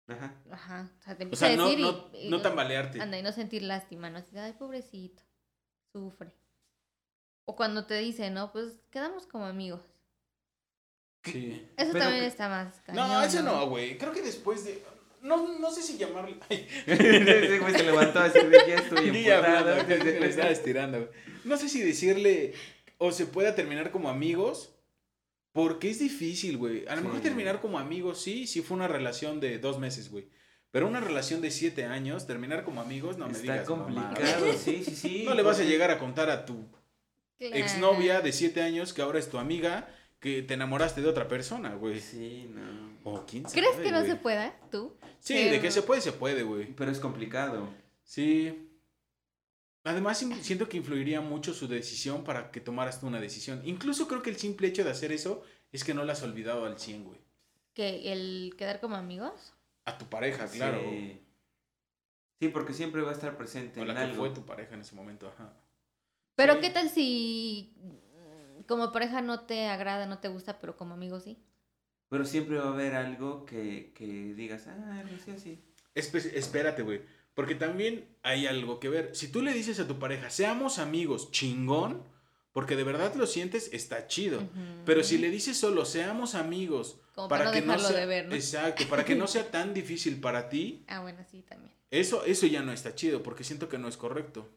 [0.08, 0.34] Ajá.
[0.50, 0.90] Ajá.
[0.98, 3.00] O sea, te O empieza sea, a no, decir no, y, y- no tambalearte.
[3.00, 4.18] Anda, y no sentir lástima, ¿no?
[4.18, 5.22] Así, ay, pobrecito,
[5.92, 6.34] sufre.
[7.44, 8.52] O cuando te dice, ¿no?
[8.52, 9.82] Pues quedamos como amigos.
[11.24, 11.66] Sí.
[11.76, 13.08] Eso Pero también que- está más cañón.
[13.08, 13.96] No, eso no, güey.
[13.96, 14.82] Creo que después de.
[15.20, 16.36] No, no sé si llamarle.
[16.50, 19.76] Ay, Ese güey se levantó así de ya estoy emputado.
[19.86, 21.10] le estaba estirando, güey.
[21.44, 22.54] No sé si decirle.
[22.98, 24.74] O se pueda terminar como amigos.
[25.52, 26.86] Porque es difícil, güey.
[26.88, 30.28] A lo mejor terminar como amigos, sí, sí fue una relación de dos meses, güey.
[30.70, 33.68] Pero una relación de siete años, terminar como amigos, no me Está digas.
[33.68, 33.84] mamá.
[34.14, 35.22] complicado, sí, sí, sí.
[35.26, 36.66] No le vas a llegar a contar a tu
[37.38, 37.56] Claro.
[37.56, 39.88] exnovia de siete años que ahora es tu amiga
[40.20, 42.00] que te enamoraste de otra persona, güey.
[42.00, 42.92] Sí, no.
[43.04, 44.96] O quién ¿Crees sabe, que no se pueda, tú?
[45.18, 46.66] Sí, de que se puede, se puede, güey.
[46.76, 47.68] Pero es complicado.
[48.04, 48.70] Sí.
[49.84, 53.60] Además, siento que influiría mucho su decisión para que tomaras tú una decisión.
[53.64, 55.42] Incluso creo que el simple hecho de hacer eso
[55.72, 57.20] es que no la has olvidado al 100, güey.
[57.74, 59.54] que el quedar como amigos?
[59.86, 60.78] A tu pareja, claro.
[60.82, 61.20] Sí.
[62.38, 64.16] Sí, porque siempre va a estar presente O en la que algo.
[64.16, 65.52] fue tu pareja en ese momento, ajá.
[66.36, 66.60] Pero Sí.
[66.60, 71.18] ¿qué tal si mm, como pareja no te agrada, no te gusta, pero como amigo
[71.20, 71.38] sí?
[72.08, 75.64] Pero siempre va a haber algo que, que digas, ah, no sé así.
[75.94, 77.00] Espe- espérate, güey.
[77.34, 79.14] Porque también hay algo que ver.
[79.16, 82.02] Si tú le dices a tu pareja, seamos amigos, chingón,
[82.52, 84.42] porque de verdad lo sientes, está chido.
[84.84, 88.28] Pero si le dices solo, seamos amigos, Como para no que no sea, de ver,
[88.28, 88.34] ¿no?
[88.34, 91.72] Exacto, para que no sea tan difícil para ti, Ah, bueno, sí, también.
[91.90, 94.48] eso, eso ya no está chido, porque siento que no es correcto.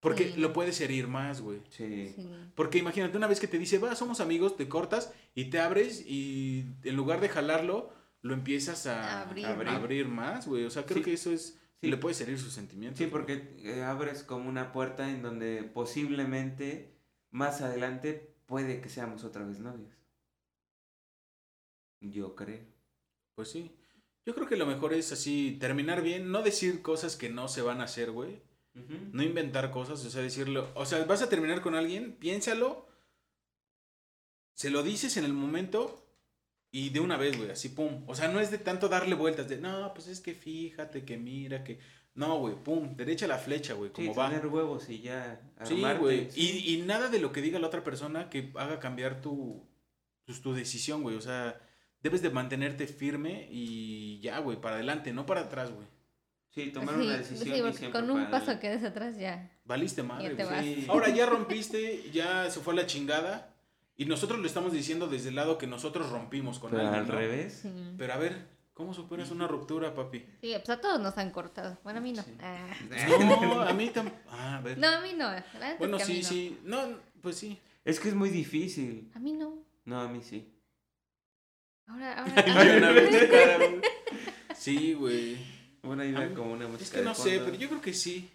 [0.00, 0.40] Porque Sí.
[0.40, 1.58] lo puedes herir más, güey.
[1.68, 2.14] Sí.
[2.16, 2.26] Sí.
[2.54, 6.02] Porque imagínate una vez que te dice, va, somos amigos, te cortas y te abres
[6.06, 10.06] y en lugar de jalarlo, lo empiezas a abrir.
[10.08, 10.64] más, güey.
[10.64, 11.04] O sea, creo Sí.
[11.04, 11.88] que eso es, Sí.
[11.88, 12.98] le puedes herir sus sentimientos.
[12.98, 16.94] Sí, porque eh, abres como una puerta en donde posiblemente
[17.30, 19.92] más adelante puede que seamos otra vez novios.
[22.00, 22.60] Yo creo.
[23.34, 23.76] Pues sí.
[24.26, 27.62] Yo creo que lo mejor es así, terminar bien, no decir cosas que no se
[27.62, 28.42] van a hacer, güey.
[29.12, 30.70] No inventar cosas, o sea, decirlo.
[30.74, 32.86] O sea, vas a terminar con alguien, piénsalo,
[34.54, 36.06] se lo dices en el momento
[36.72, 38.04] y de una vez, güey, así pum.
[38.06, 41.16] O sea, no es de tanto darle vueltas, de no, pues es que fíjate, que
[41.16, 41.78] mira, que.
[42.14, 44.28] No, güey, pum, derecha la flecha, güey, Sí, como va.
[44.28, 46.30] tener huevos y ya Sí, güey.
[46.30, 46.64] sí.
[46.66, 49.64] Y, y nada de lo que diga la otra persona que haga cambiar tu,
[50.26, 51.16] pues, tu decisión, güey.
[51.16, 51.58] O sea,
[52.02, 55.86] debes de mantenerte firme y ya, güey, para adelante, no para atrás, güey.
[56.50, 58.60] Sí, tomar Sí, una decisión sí, y porque con un paso adelante.
[58.60, 59.56] que des atrás ya.
[59.64, 60.74] Valiste madre, güey.
[60.74, 60.86] Sí.
[60.88, 63.49] Ahora ya rompiste, ya se fue a la chingada.
[64.00, 67.02] Y nosotros lo estamos diciendo desde el lado que nosotros rompimos con Pero alguien.
[67.02, 67.14] al ¿no?
[67.14, 67.58] revés.
[67.62, 67.68] Sí.
[67.98, 70.20] Pero a ver, ¿cómo superas una ruptura, papi?
[70.40, 71.76] Sí, pues a todos nos han cortado.
[71.84, 72.22] Bueno, a mí no.
[72.22, 72.32] Sí.
[72.40, 72.66] Ah.
[73.42, 74.18] No, a mí tampoco.
[74.30, 74.78] Ah, a ver.
[74.78, 75.30] No, a mí no.
[75.78, 76.28] Bueno, sí, no.
[76.28, 76.58] sí.
[76.64, 76.78] No,
[77.20, 77.58] pues sí.
[77.84, 79.10] Es que es muy difícil.
[79.14, 79.58] A mí no.
[79.84, 80.48] No, a mí sí.
[81.86, 82.44] Ahora, ahora.
[82.58, 83.82] Ay, una vez.
[84.56, 85.36] Sí, güey.
[85.82, 87.92] Una A idea mí- como una música Es que no sé, pero yo creo que
[87.92, 88.30] sí.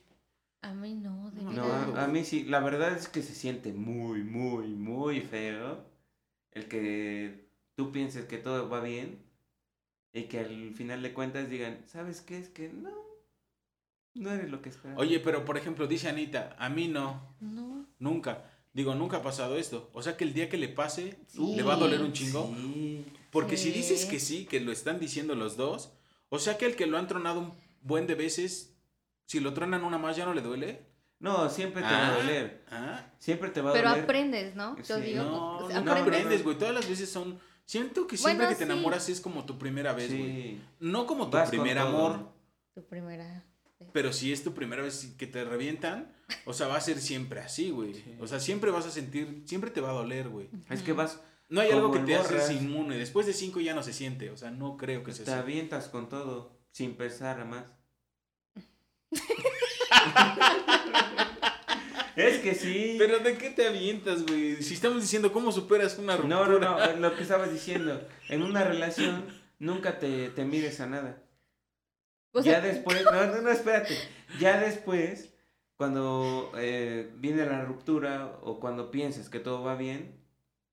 [0.66, 2.44] A mí no, de No, a, a mí sí.
[2.46, 5.84] La verdad es que se siente muy, muy, muy feo
[6.52, 9.20] el que tú pienses que todo va bien
[10.14, 12.38] y que al final de cuentas digan, ¿sabes qué?
[12.40, 12.90] Es que no,
[14.16, 15.00] no eres lo que esperaba.
[15.02, 17.86] Oye, pero por ejemplo, dice Anita, a mí no, No.
[18.00, 18.50] nunca.
[18.74, 19.90] Digo, nunca ha pasado esto.
[19.94, 21.54] O sea que el día que le pase, Sí.
[21.56, 22.54] le va a doler un chingo.
[22.58, 23.06] Sí.
[23.32, 25.92] Porque si dices que sí, que lo están diciendo los dos,
[26.30, 28.75] o sea que el que lo han tronado un buen de veces,
[29.26, 30.86] si lo tronan una más ya no le duele.
[31.20, 32.66] No, siempre te va a Ah, doler.
[32.70, 34.04] ah, Siempre te va a Pero doler.
[34.04, 34.76] aprendes, ¿no?
[34.84, 35.02] Yo Sí.
[35.02, 35.24] digo.
[35.24, 36.44] no, o no, sea, no aprendes.
[36.44, 36.58] güey.
[36.58, 38.72] Todas las veces son Siento que siempre Bueno, que te sí.
[38.72, 40.24] enamoras es como tu primera vez, güey.
[40.32, 40.62] Sí.
[40.80, 42.30] No como tu Vas primer amor,
[42.76, 43.44] Tu primera.
[43.92, 46.14] pero si es tu primera vez que te revientan,
[46.46, 47.96] o sea, va a ser siempre así, güey.
[47.96, 48.18] Sí.
[48.20, 50.48] O sea, siempre vas a sentir, siempre te va a doler, güey.
[50.70, 52.32] Es que vas, No hay algo que te borras.
[52.32, 52.98] haces inmune.
[53.00, 54.30] Después de cinco ya no se siente.
[54.30, 55.42] O sea, no creo que se te sienta.
[55.42, 57.66] avientas con todo, sin pensar más.
[62.16, 62.96] es que sí.
[62.98, 64.62] Pero ¿de qué te avientas, güey?
[64.62, 66.36] Si estamos diciendo cómo superas una ruptura.
[66.36, 68.02] No, no, no, lo que estabas diciendo.
[68.30, 69.26] En una relación
[69.60, 71.22] nunca te, te mides a nada.
[72.32, 73.98] O ya después, no, no, no, espérate.
[74.40, 75.34] Ya después,
[75.78, 80.20] cuando eh, viene la ruptura o cuando piensas que todo va bien,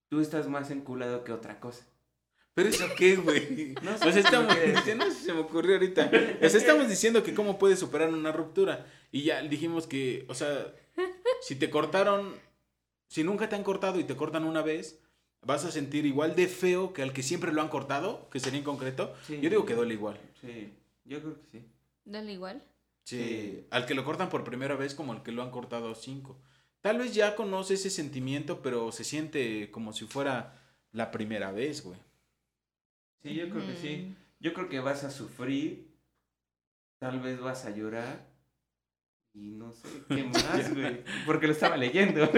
[0.09, 1.85] tú estás más enculado que otra cosa.
[2.55, 3.75] Pero eso qué, güey.
[3.83, 4.75] No O sé sea, estamos es.
[4.77, 6.11] diciendo, se me ocurrió ahorita.
[6.43, 8.87] O sea, estamos diciendo que cómo puedes superar una ruptura.
[9.11, 10.73] Y ya dijimos que, o sea,
[11.41, 12.35] si te cortaron,
[13.09, 15.01] si nunca te han cortado y te cortan una vez,
[15.43, 18.59] vas a sentir igual de feo que al que siempre lo han cortado, que sería
[18.59, 19.15] en concreto.
[19.27, 19.39] Sí.
[19.41, 20.19] Yo digo que duele igual.
[20.41, 20.73] Sí,
[21.05, 21.65] yo creo que sí.
[22.05, 22.63] dale igual.
[23.05, 23.67] Sí, Sí.
[23.71, 26.39] al que lo cortan por primera vez como al que lo han cortado cinco.
[26.83, 30.61] Tal vez ya conoce ese sentimiento, pero se siente como si fuera
[30.93, 31.99] la primera vez, güey.
[33.23, 34.15] Sí, yo creo que sí.
[34.41, 35.89] Yo creo que vas a sufrir,
[36.99, 38.27] tal vez vas a llorar
[39.35, 41.05] y no sé qué más, güey.
[41.27, 42.29] Porque lo estaba leyendo.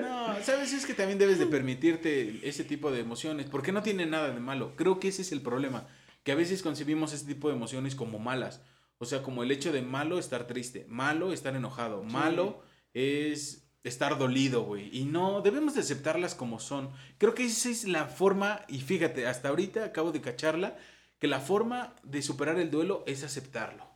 [0.00, 4.06] No, sabes, es que también debes de permitirte ese tipo de emociones, porque no tiene
[4.06, 4.74] nada de malo.
[4.76, 5.86] Creo que ese es el problema,
[6.24, 8.62] que a veces concebimos ese tipo de emociones como malas.
[8.98, 12.12] O sea, como el hecho de malo estar triste, malo estar enojado, Sí.
[12.12, 12.62] malo
[12.94, 14.88] es estar dolido, güey.
[14.96, 16.90] Y no, debemos de aceptarlas como son.
[17.18, 20.76] Creo que esa es la forma, y fíjate, hasta ahorita acabo de cacharla,
[21.18, 23.86] que la forma de superar el duelo es aceptarlo.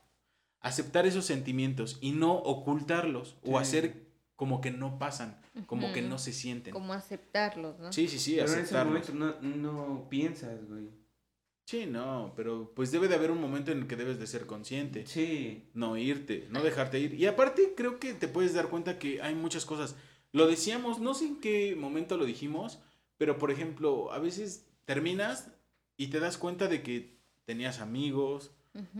[0.61, 6.19] Aceptar esos sentimientos y no ocultarlos o hacer como que no pasan, como que no
[6.19, 6.73] se sienten.
[6.73, 7.93] Como aceptarlos, ¿no?
[7.93, 9.14] Sí, sí, sí, Pero en ese aceptarlos.
[9.14, 10.88] momento no, no piensas, güey.
[11.70, 14.44] Sí, no, pero pues debe de haber un momento en el que debes de ser
[14.44, 15.06] consciente.
[15.06, 15.68] Sí.
[15.72, 17.14] no irte, no dejarte ir.
[17.14, 19.94] Y aparte creo que te puedes dar cuenta que hay muchas cosas.
[20.33, 22.80] Lo decíamos, no sé en qué momento lo dijimos,
[23.18, 25.52] pero por ejemplo, a veces terminas
[25.96, 28.50] y te das cuenta de que tenías amigos,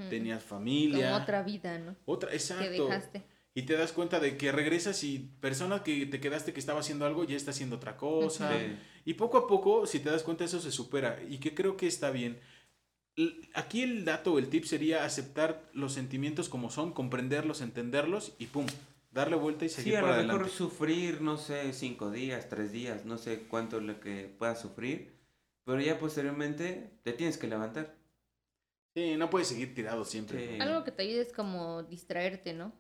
[0.09, 1.11] tenías familia.
[1.11, 1.97] Como otra vida, ¿no?
[2.05, 2.87] Otra, Que exacto.
[2.87, 3.25] dejaste.
[3.53, 7.05] Y te das cuenta de que regresas y persona que te quedaste que estaba haciendo
[7.05, 8.57] algo ya está haciendo otra cosa.
[8.57, 8.77] Sí.
[9.07, 11.21] Y poco a poco, si te das cuenta, eso se supera.
[11.29, 12.39] Y que creo que está bien.
[13.55, 18.67] Aquí el dato, el tip sería aceptar los sentimientos como son, comprenderlos, entenderlos y pum,
[19.11, 20.39] darle vuelta y seguir Sí, a para lo adelante.
[20.45, 24.61] mejor sufrir, no sé, cinco días, tres días, no sé cuánto es lo que puedas
[24.61, 25.13] sufrir,
[25.65, 27.95] pero ya posteriormente te tienes que levantar.
[28.95, 30.57] Sí, no puedes seguir tirado siempre.
[30.57, 30.61] Sí.
[30.61, 32.73] Algo que te ayude es como distraerte, ¿no?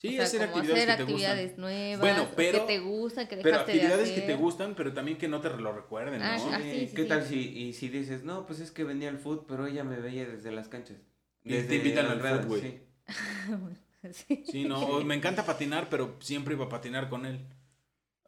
[0.00, 2.78] Sí, o sea, hacer como actividades hacer que te actividades nuevas, Bueno, pero- que te
[2.78, 6.20] gustan, que Pero de actividades que te gustan, pero también que no te lo recuerden,
[6.20, 6.24] ¿no?
[6.24, 7.08] Ah, ah, Eh, sí, sí, ¿Qué sí.
[7.08, 9.98] tal si, y si dices, no, pues es que venía al foot, pero ella me
[9.98, 10.98] veía desde las canchas?
[11.42, 12.60] Y te Desde invitan al fut, güey.
[12.60, 12.80] sí.
[14.12, 14.44] Sí.
[14.48, 17.40] Sí, no, o me encanta patinar, pero siempre iba a patinar con él.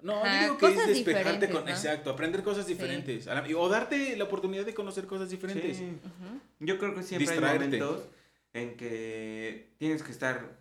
[0.02, 1.64] No, Ajá, digo que es despejarte con...
[1.64, 1.70] ¿no?
[1.70, 3.28] Exacto, aprender cosas diferentes.
[3.28, 5.76] O darte la oportunidad de conocer cosas diferentes.
[5.76, 5.85] Sí.
[5.85, 6.40] Ujú.
[6.59, 7.64] Yo creo que siempre Distraerte.
[7.76, 8.09] hay momentos
[8.52, 10.59] en que tienes que estar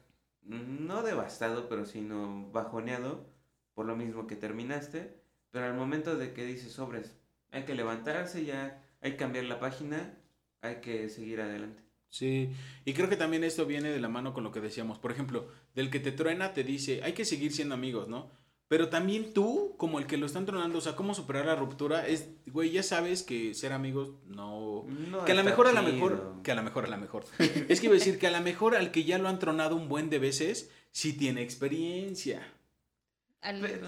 [0.50, 3.30] no devastado, pero sino bajoneado
[3.74, 7.16] por lo mismo que terminaste, pero al momento de que dices sobres,
[7.52, 10.18] hay que levantarse ya, hay que cambiar la página,
[10.62, 11.84] hay que seguir adelante.
[12.10, 12.52] Sí,
[12.86, 14.98] y creo que también esto viene de la mano con lo que decíamos.
[14.98, 18.32] Por ejemplo, del que te truena te dice, hay que seguir siendo amigos, ¿no?
[18.70, 22.08] Pero también tú, como el que lo están tronando, o sea, cómo superar la ruptura,
[22.08, 24.86] es, güey, ya sabes que ser amigos no...
[24.88, 27.26] No Que a lo mejor, a lo mejor, que a lo mejor, a lo mejor.
[27.68, 29.76] Es que iba a decir que a lo mejor al que ya lo han tronado
[29.76, 32.54] un buen de veces, sí tiene experiencia.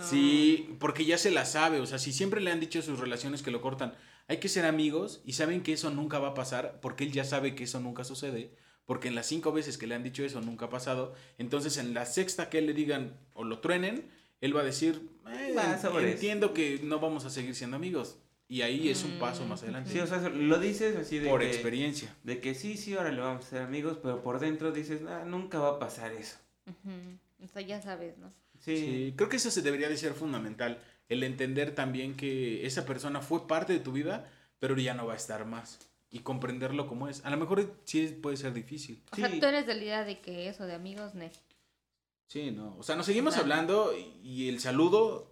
[0.01, 2.99] Sí, porque ya se la sabe, o sea, si siempre le han dicho a sus
[2.99, 3.93] relaciones que lo cortan,
[4.27, 7.23] hay que ser amigos y saben que eso nunca va a pasar, porque él ya
[7.23, 8.55] sabe que eso nunca sucede,
[8.87, 11.93] porque en las cinco veces que le han dicho eso nunca ha pasado, entonces en
[11.93, 14.09] la sexta que le digan o lo truenen,
[14.41, 15.55] él va a decir, eh,
[16.11, 19.91] entiendo que no vamos a seguir siendo amigos, y ahí es un paso más adelante,
[19.91, 22.13] Sí, o sea, lo dices así de por que, experiencia.
[22.23, 25.23] de que sí, sí, ahora le vamos a ser amigos, pero por dentro dices, "Nah,
[25.23, 26.35] nunca va a pasar eso.
[27.43, 28.33] O sea, ya sabes, ¿no?
[28.59, 32.85] Sí, Sí, creo que eso se debería de ser fundamental, el entender también que esa
[32.85, 35.79] persona fue parte de tu vida, pero ya no va a estar más.
[36.11, 37.23] Y comprenderlo como es.
[37.25, 39.01] A lo mejor sí puede ser difícil.
[39.11, 41.31] O sea, tú eres de la idea de que eso de amigos, ne.
[42.31, 42.77] Sí, no.
[42.77, 45.27] O sea, nos seguimos hablando y- el saludo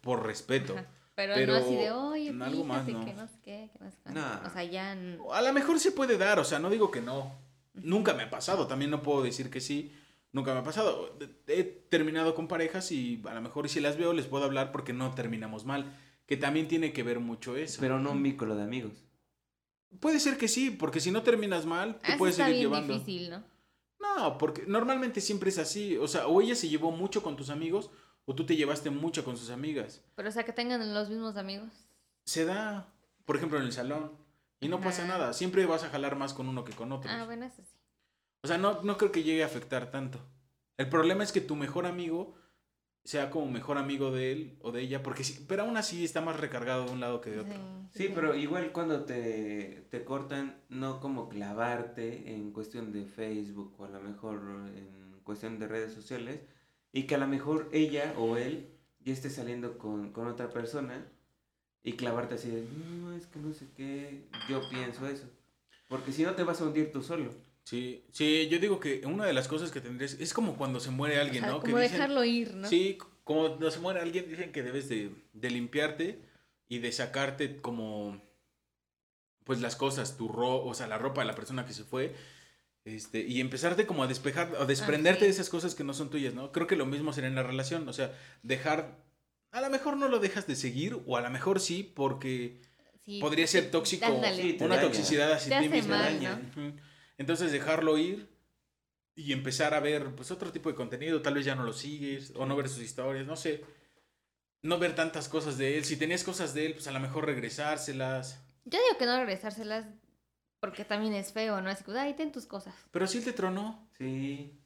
[0.00, 0.72] por respeto.
[0.74, 0.86] Ajá.
[1.14, 3.04] Pero, Pero no así de, oye, en algo más, no.
[3.04, 4.20] que no sé qué, que no sé cuánto".
[4.20, 4.46] Nah.
[4.46, 4.92] O sea, ya...
[5.32, 7.32] A lo mejor se puede dar, o sea, no digo que no.
[7.74, 9.92] Nunca me ha pasado, también no puedo decir que sí.
[10.32, 11.16] Nunca me ha pasado.
[11.46, 14.92] He terminado con parejas y a lo mejor si las veo les puedo hablar porque
[14.92, 15.92] no terminamos mal.
[16.26, 17.78] que también tiene que ver mucho eso.
[17.80, 18.92] Pero no un vínculo de amigos.
[19.98, 22.70] Puede ser que sí, porque si no terminas mal, tú Ah, puedes está seguir bien
[22.70, 22.94] llevando.
[22.94, 23.42] difícil, ¿no?
[24.00, 25.96] No, porque normalmente siempre es así.
[25.98, 27.90] O sea, o ella se llevó mucho con tus amigos,
[28.24, 30.02] o tú te llevaste mucho con sus amigas.
[30.16, 31.68] Pero o sea, que tengan los mismos amigos.
[32.24, 32.92] Se da,
[33.24, 34.12] por ejemplo, en el salón.
[34.60, 35.18] Y no pasa Ajá.
[35.18, 35.32] nada.
[35.32, 37.10] Siempre vas a jalar más con uno que con otro.
[37.10, 37.76] Ah, bueno, eso sí.
[38.42, 40.18] O sea, no, no creo que llegue a afectar tanto.
[40.76, 42.34] El problema es que tu mejor amigo
[43.04, 46.20] sea como mejor amigo de él o de ella, porque sí, pero aún así está
[46.20, 47.58] más recargado de un lado que de otro.
[47.92, 53.84] Sí, pero igual cuando te, te cortan, no como clavarte en cuestión de Facebook o
[53.84, 54.40] a lo mejor
[54.76, 56.40] en cuestión de redes sociales
[56.92, 61.06] y que a lo mejor ella o él ya esté saliendo con, con otra persona
[61.82, 65.26] y clavarte así de, no, es que no sé qué, yo pienso eso.
[65.88, 67.32] Porque si no te vas a hundir tú solo.
[67.70, 70.90] Sí, sí, yo digo que una de las cosas que tendrías es como cuando se
[70.90, 71.60] muere O alguien, sea, ¿no?
[71.60, 72.66] como que dicen- dejarlo ir, ¿no?
[72.66, 76.18] Sí, como cuando se muere alguien dicen que debes de, de limpiarte
[76.68, 78.20] y de sacarte como
[79.44, 82.12] pues las cosas, tu ro o sea, la ropa de la persona que se fue,
[82.84, 85.24] este, y empezarte como a despejar, a desprenderte sí.
[85.26, 86.50] de esas cosas que no son tuyas, ¿no?
[86.50, 88.98] Creo que lo mismo será en la relación, o sea, dejar,
[89.52, 92.60] a lo mejor no lo dejas de seguir, o a lo mejor sí, porque
[93.04, 93.18] Sí.
[93.20, 94.06] podría ser tóxico.
[94.34, 94.80] Sí, una daña.
[94.88, 95.94] toxicidad así Te ti hace mismo.
[95.94, 96.40] mal, daña.
[97.20, 98.30] Entonces dejarlo ir
[99.14, 102.32] y empezar a ver pues otro tipo de contenido, tal vez ya no lo sigues
[102.34, 103.62] o no ver sus historias, no sé.
[104.62, 107.26] No ver tantas cosas de él, si tenías cosas de él, pues a lo mejor
[107.26, 108.40] regresárselas.
[108.64, 109.84] Yo digo que no regresárselas
[110.60, 111.68] porque también es feo, ¿no?
[111.68, 112.74] Así que, ay, ten tus cosas.
[112.90, 114.58] Pero si él te tronó, Sí.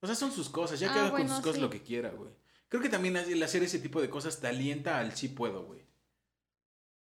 [0.00, 1.60] o sea, son sus cosas, ya Ah, queda con sus cosas sí.
[1.60, 2.32] lo que quiera, güey.
[2.68, 5.80] Creo que también el hacer ese tipo de cosas te alienta al sí puedo, güey.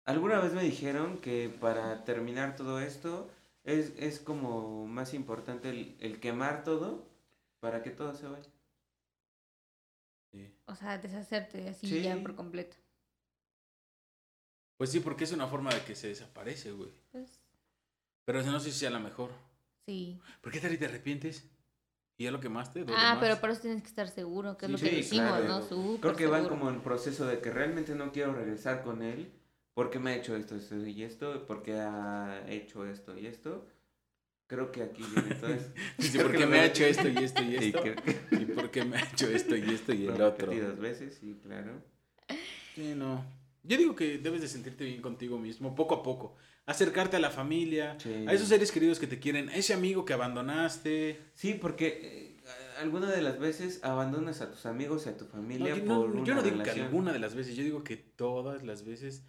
[0.06, 3.32] Alguna vez me dijeron que para terminar todo esto
[3.64, 7.08] es, es como más importante el, el quemar todo
[7.60, 8.50] para que todo se vaya.
[10.32, 10.54] Sí.
[10.66, 12.02] O sea, deshacerte así Sí.
[12.04, 12.78] ya por completo.
[14.78, 16.92] Pues sí, porque es una forma de que se desaparece, güey.
[17.12, 17.42] Pues,
[18.26, 19.32] Pero no sé si sea la mejor.
[19.86, 20.20] sí.
[20.42, 21.50] ¿Por qué tal y te arrepientes?
[22.18, 22.82] ¿Y ya lo quemaste?
[22.90, 23.18] Ah, más.
[23.20, 25.48] pero por eso tienes que estar seguro, que es Sí, lo que sí, decimos, claro.
[25.48, 25.62] ¿no?
[25.62, 26.60] Súper Creo que van seguro.
[26.60, 29.32] como en proceso de que realmente no quiero regresar con él
[29.80, 33.66] porque me ha hecho esto, esto y esto, porque ha hecho esto y esto.
[34.48, 35.70] Creo que aquí viene todo eso.
[36.00, 37.84] Sí, que lo me ha hecho esto y esto y Sí, esto.
[37.84, 37.96] que
[38.42, 40.52] Y porque me ha hecho esto y esto y el lo otro.
[40.54, 41.82] dos veces, sí, claro.
[42.76, 43.24] Sí, no.
[43.64, 46.36] Yo digo que debes de sentirte bien contigo mismo, poco a poco.
[46.66, 48.26] Acercarte a la familia, Sí.
[48.28, 51.20] a esos seres queridos que te quieren, a ese amigo que abandonaste.
[51.36, 52.42] Sí, porque eh,
[52.82, 56.10] alguna de las veces abandonas a tus amigos y a tu No, familia no, por
[56.12, 56.86] una yo no digo que relación.
[56.88, 59.24] alguna de las veces, yo digo que todas las veces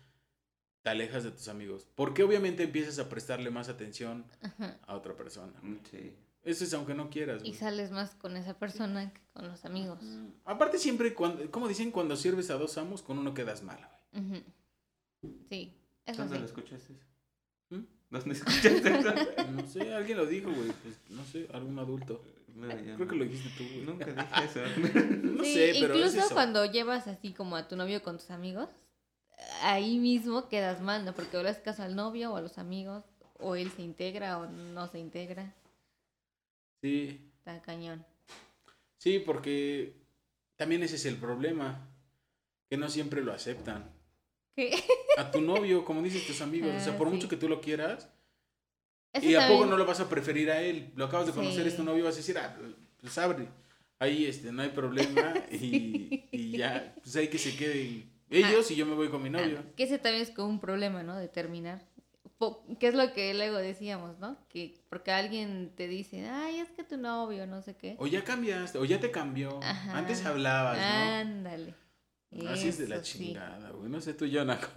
[0.82, 1.86] te alejas de tus amigos.
[1.94, 4.78] Porque obviamente empiezas a prestarle más atención Ajá.
[4.86, 5.52] a otra persona.
[5.62, 6.14] Mm, Sí.
[6.42, 7.42] Eso es aunque no quieras.
[7.44, 7.54] Y güey.
[7.54, 9.98] sales más con esa persona que con los amigos.
[10.02, 13.78] Mm, Aparte siempre, cuando, como dicen, cuando sirves a dos amos, con uno quedas mal,
[14.12, 14.42] güey.
[15.50, 15.74] Sí,
[16.06, 16.40] eso ¿Dónde sí.
[16.40, 17.04] lo escuchaste eso?
[17.68, 17.80] ¿Mm?
[18.10, 19.14] ¿Dónde escuchaste eso?
[19.52, 20.72] No sé, alguien lo dijo, güey.
[20.82, 22.22] Pues, no sé, algún adulto.
[22.54, 23.84] No, yo Creo que lo dijiste tú, güey.
[23.84, 24.60] Nunca dije eso.
[25.22, 26.34] No Sí, sé, pero es incluso eso.
[26.34, 28.68] cuando llevas así como a tu novio con tus amigos,
[29.62, 31.12] ahí mismo quedas mal, ¿no?
[31.14, 33.04] Porque le haces caso al novio o a los amigos,
[33.38, 35.54] o él se integra o no se integra.
[36.82, 38.04] Sí, Está cañón.
[38.98, 39.94] sí, porque
[40.56, 41.86] también ese es el problema.
[42.68, 43.90] Que no siempre lo aceptan.
[44.54, 44.70] ¿Qué?
[45.18, 46.70] A tu novio, como dices tus amigos.
[46.76, 47.14] o sea, Ah, por sí.
[47.14, 48.08] mucho que tú lo quieras.
[49.12, 50.92] Eso y a poco no lo vas a preferir a él.
[50.94, 51.68] Lo acabas de conocer, Sí.
[51.70, 52.56] es tu novio, vas a decir, ah,
[53.00, 53.48] pues abre.
[53.98, 55.34] Ahí este, no hay problema.
[55.50, 59.30] Y, y ya, pues hay que se queden ellos y yo me voy con mi
[59.30, 59.58] novio.
[59.60, 61.16] Ah, que ese también es como un problema, ¿no?
[61.16, 61.82] De terminar.
[62.78, 64.38] ¿Qué es lo que luego decíamos, no?
[64.48, 67.96] Que porque alguien te dice, ay, es que tu novio, no sé qué.
[67.98, 69.60] O ya cambiaste, o ya te cambió.
[69.62, 69.98] Ajá.
[69.98, 70.84] Antes hablabas, ¿no?
[70.84, 71.74] Ándale.
[72.48, 73.90] Así es de la chingada, güey.
[73.90, 74.58] No sé tú, Jonah.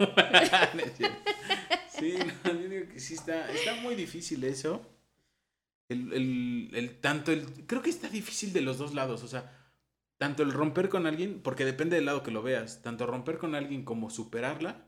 [1.96, 4.82] Sí, no, yo digo que sí está, está muy difícil eso.
[5.88, 9.63] El, el, el tanto, el, creo que está difícil de los dos lados, o sea,
[10.24, 13.54] tanto el romper con alguien, porque depende del lado que lo veas, tanto romper con
[13.54, 14.86] alguien como superarla,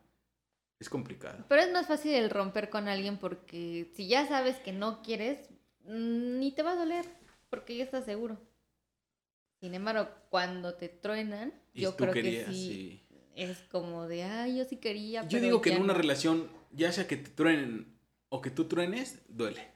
[0.81, 1.45] es complicado.
[1.49, 5.49] Pero es más fácil el romper con alguien porque si ya sabes que no quieres,
[5.85, 7.05] mm, ni te va a doler,
[7.51, 8.39] porque ya estás seguro.
[9.61, 13.03] Sin embargo, cuando te truenan, Y yo creo querías, que sí, sí.
[13.35, 15.23] es como de, ay, yo sí quería.
[15.23, 15.99] Yo pero digo que en una no".
[15.99, 17.99] relación, ya sea que te truenen
[18.29, 19.69] o que tú truenes, duele.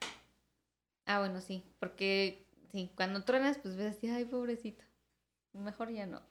[1.07, 4.85] Ah, bueno, sí, porque sí, cuando truenas, pues ves así, ay, pobrecito.
[5.53, 6.23] Mejor ya no.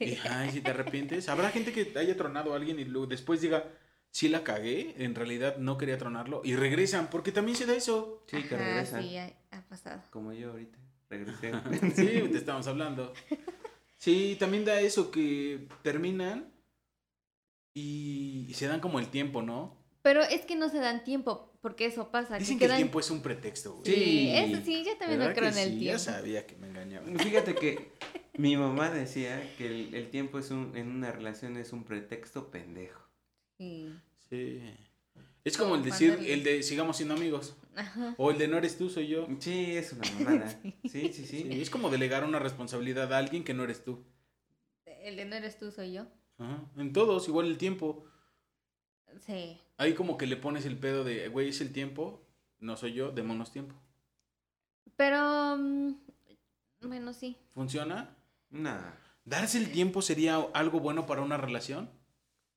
[0.00, 1.28] Y, ay, si te arrepientes.
[1.28, 3.64] Habrá gente que haya tronado a alguien y luego después diga,
[4.10, 8.24] sí la cagué, en realidad no quería tronarlo, y regresan, porque también se da eso.
[8.28, 9.02] Sí, que regresan.
[9.02, 10.02] sí, ha, ha pasado.
[10.10, 10.78] Como yo ahorita.
[11.08, 11.52] Regresé.
[11.96, 13.12] Sí, te estamos hablando.
[13.96, 16.52] Sí, también da eso que terminan
[17.74, 19.76] y, y se dan como el tiempo, ¿no?
[20.02, 22.38] Pero es que no se dan tiempo, porque eso pasa.
[22.38, 23.84] Dicen que que el tiempo es un pretexto, güey.
[23.84, 24.00] Sí.
[24.00, 25.78] Sí, eso sí, yo también no ¿Verdad creo en el sí?
[25.78, 25.92] tiempo.
[25.92, 27.18] Ya sabía que me engañaban.
[27.18, 27.92] Fíjate que
[28.40, 32.50] mi mamá decía que el, el tiempo es un, en una relación es un pretexto
[32.50, 33.02] pendejo.
[33.58, 33.94] Sí.
[34.28, 34.62] Sí.
[35.44, 37.56] Es como el decir, el- de sigamos siendo amigos.
[37.76, 38.14] Ajá.
[38.18, 39.26] O el de no eres tú, soy yo.
[39.38, 40.60] Sí, es una mamada.
[40.84, 41.42] Sí, sí, sí.
[41.50, 44.04] Sí, es como delegar una responsabilidad a alguien que no eres tú.
[44.86, 46.06] El de no eres tú, soy yo.
[46.38, 46.62] Ajá.
[46.76, 48.04] En todos, igual el tiempo.
[49.26, 49.58] Sí.
[49.76, 52.22] Ahí como que le pones el pedo de, güey, es el tiempo,
[52.58, 53.74] no soy yo, démonos tiempo.
[54.96, 55.94] Pero, mm,
[56.82, 57.36] bueno, sí.
[57.54, 58.14] ¿Funciona?
[58.50, 58.92] Nah.
[59.24, 61.90] ¿Darse el tiempo sería algo bueno para una relación?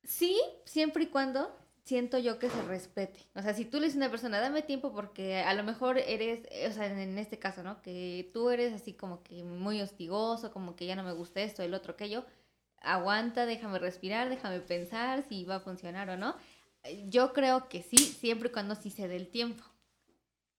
[0.03, 3.19] Sí, siempre y cuando siento yo que se respete.
[3.35, 5.97] O sea, si tú le dices a una persona, dame tiempo porque a lo mejor
[5.97, 7.81] eres, o sea, en este caso, ¿no?
[7.81, 11.61] Que tú eres así como que muy hostigoso, como que ya no me gusta esto,
[11.61, 12.25] el otro, aquello.
[12.81, 16.35] Aguanta, déjame respirar, déjame pensar si va a funcionar o no.
[17.07, 19.63] Yo creo que sí, siempre y cuando sí se dé el tiempo.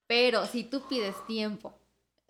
[0.07, 1.78] Pero si tú pides tiempo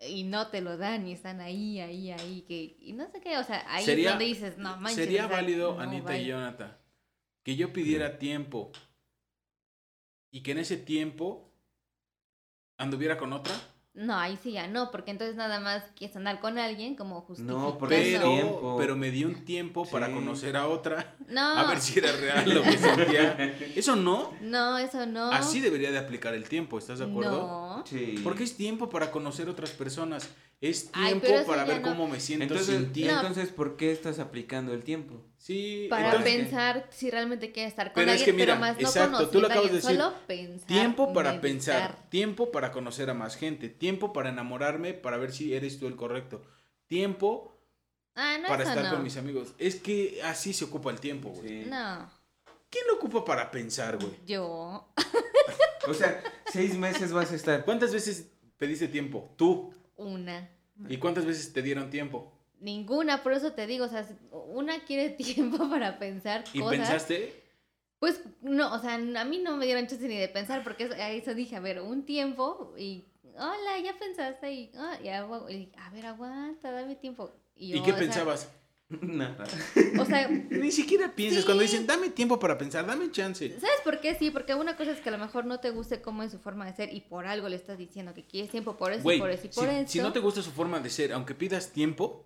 [0.09, 3.37] y no te lo dan y están ahí, ahí, ahí, que, y no sé qué,
[3.37, 4.95] o sea, ahí Sería- es donde dices, no manches.
[5.05, 6.27] ¿Sería válido, no, Anita y bye".
[6.27, 6.77] Jonathan,
[7.43, 8.71] que yo pidiera tiempo
[10.31, 11.51] y que en ese tiempo
[12.77, 13.55] anduviera con otra?
[13.95, 17.77] No, ahí sí ya no, porque entonces nada más quieres andar con alguien como justificando.
[17.77, 18.75] porque es Pero, tiempo.
[18.77, 22.53] pero me di un tiempo para conocer a otra, No, a ver si era real
[22.53, 23.55] lo que sentía.
[23.75, 25.31] Eso no, no, eso no.
[25.31, 27.37] así debería de aplicar el tiempo, ¿estás de acuerdo?
[27.77, 27.83] No.
[27.85, 28.19] Sí.
[28.23, 30.29] Porque es tiempo para conocer otras personas,
[30.61, 31.89] es tiempo para ver no.
[31.89, 33.03] cómo me siento Entonces, sin ti.
[33.03, 33.11] No.
[33.17, 35.21] entonces, ¿por qué estás aplicando el tiempo?
[35.37, 38.61] Sí, Para entonces, pensar si realmente quieres estar con Pero es alguien, que mira, pero
[38.61, 39.95] más exacto, tú lo acabas de decir.
[39.97, 40.67] solo pensar.
[40.67, 41.41] Tiempo para meditar.
[41.41, 45.87] pensar, tiempo para conocer a más gente, tiempo para enamorarme, para ver si eres tú
[45.87, 46.41] el correcto,
[46.87, 47.51] tiempo
[48.15, 48.91] Ah, no, para estar no.
[48.91, 49.53] con mis amigos.
[49.57, 51.63] Es que así se ocupa el tiempo, güey.
[51.63, 51.69] Sí.
[51.69, 52.09] No,
[52.69, 54.13] ¿Quién lo ocupa para pensar, güey?
[54.25, 54.87] yo.
[55.87, 56.19] O sea,
[56.51, 57.63] seis meses vas a estar.
[57.63, 59.33] ¿Cuántas veces pediste tiempo?
[59.37, 59.71] Tú.
[59.97, 60.49] Una.
[60.89, 62.31] ¿Y cuántas veces te dieron tiempo?
[62.59, 66.77] Ninguna, por eso te digo, o sea, una quiere tiempo para pensar ¿Y cosas.
[66.77, 67.43] pensaste?
[67.99, 70.93] Pues no, o sea, a mí no me dieron chance ni de pensar, porque eso,
[70.95, 74.71] eso dije, a ver, un tiempo y, hola, ya pensaste y,
[75.03, 77.31] ya, agu- y, a ver, aguanta, dame tiempo.
[77.55, 78.51] Y, ¿Y yo, qué sea, pensabas?
[79.01, 79.45] Nada.
[79.99, 81.39] O sea, Ni siquiera piensas.
[81.41, 81.45] Sí.
[81.45, 83.49] Cuando dicen, dame tiempo para pensar, dame chance.
[83.59, 84.13] ¿sabes por qué?
[84.15, 86.39] Sí, porque una cosa es que a lo mejor no te guste cómo es su
[86.39, 89.17] forma de ser y por algo le estás diciendo que quieres tiempo por eso Güey,
[89.17, 89.91] y por eso y si, por eso.
[89.91, 92.25] si no te gusta su forma de ser, aunque pidas tiempo,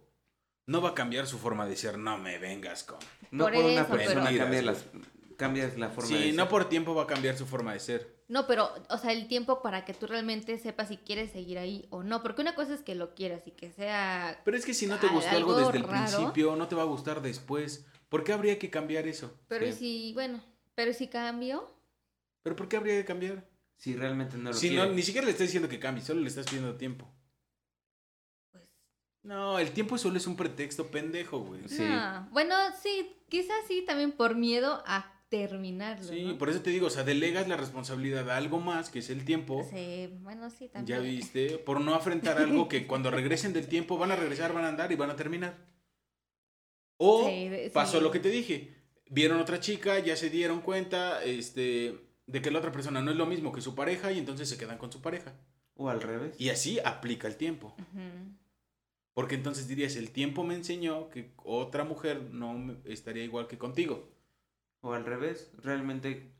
[0.68, 1.98] no va a cambiar su forma de ser.
[1.98, 3.00] No me vengas con.
[3.32, 4.86] No Por por, una persona pero- cambias, las,
[5.40, 6.34] cambias la forma de Sí, ser.
[6.36, 8.20] no por tiempo va a cambiar su forma de ser.
[8.28, 11.88] No, pero, o sea, el tiempo para que tú realmente sepas si quieres seguir ahí
[11.90, 12.22] o no.
[12.22, 14.40] Porque una cosa es que lo quieras y que sea.
[14.46, 16.76] Pero es que si no te Ah, gustó algo algo desde el principio, no te
[16.76, 17.88] va a gustar después.
[18.10, 19.34] ¿Por qué habría que cambiar eso?
[19.48, 19.72] Pero Sí.
[19.72, 19.74] y
[20.10, 20.44] si, bueno,
[20.76, 21.74] pero si cambio.
[22.44, 23.48] ¿Pero por qué habría que cambiar?
[23.78, 26.28] Si realmente no lo Si no, ni siquiera le estás diciendo que cambie, solo le
[26.28, 27.08] estás pidiendo tiempo.
[28.52, 28.66] Pues,
[29.24, 31.68] No, el tiempo solo es un pretexto pendejo, güey.
[31.68, 31.84] Sí.
[31.84, 32.28] no.
[32.32, 36.08] Bueno, sí, quizás sí, también por miedo a terminarlo.
[36.08, 36.38] Sí, ¿no?
[36.38, 39.26] por eso te digo, o sea, delegas la responsabilidad a algo más, que es el
[39.26, 39.66] tiempo.
[39.72, 41.04] Sí, bueno, sí, Ya también.
[41.04, 44.70] viste, por no afrontar algo que cuando regresen del tiempo van a regresar, van a
[44.70, 45.56] andar y van a terminar.
[46.98, 48.04] O Sí, pasó sí.
[48.04, 48.74] lo que te dije,
[49.10, 51.96] vieron otra chica, ya se dieron cuenta este,
[52.28, 54.58] de que la otra persona no es lo mismo que su pareja y entonces se
[54.58, 55.34] quedan con su pareja.
[55.76, 56.36] O al revés.
[56.40, 57.74] Y así aplica el tiempo.
[59.14, 64.10] Porque entonces dirías, el tiempo me enseñó que otra mujer no estaría igual que contigo.
[64.82, 65.52] O al revés.
[65.62, 66.32] Realmente,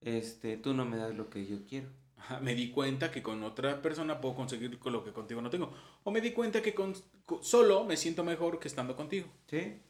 [0.00, 1.88] este, tú no me das lo que yo quiero.
[2.16, 5.50] Ajá, Me di cuenta que con otra persona puedo conseguir con lo que contigo no
[5.50, 5.72] tengo.
[6.04, 9.26] O me di cuenta que con, con- solo me siento mejor que estando contigo.
[9.48, 9.80] ¿Sí?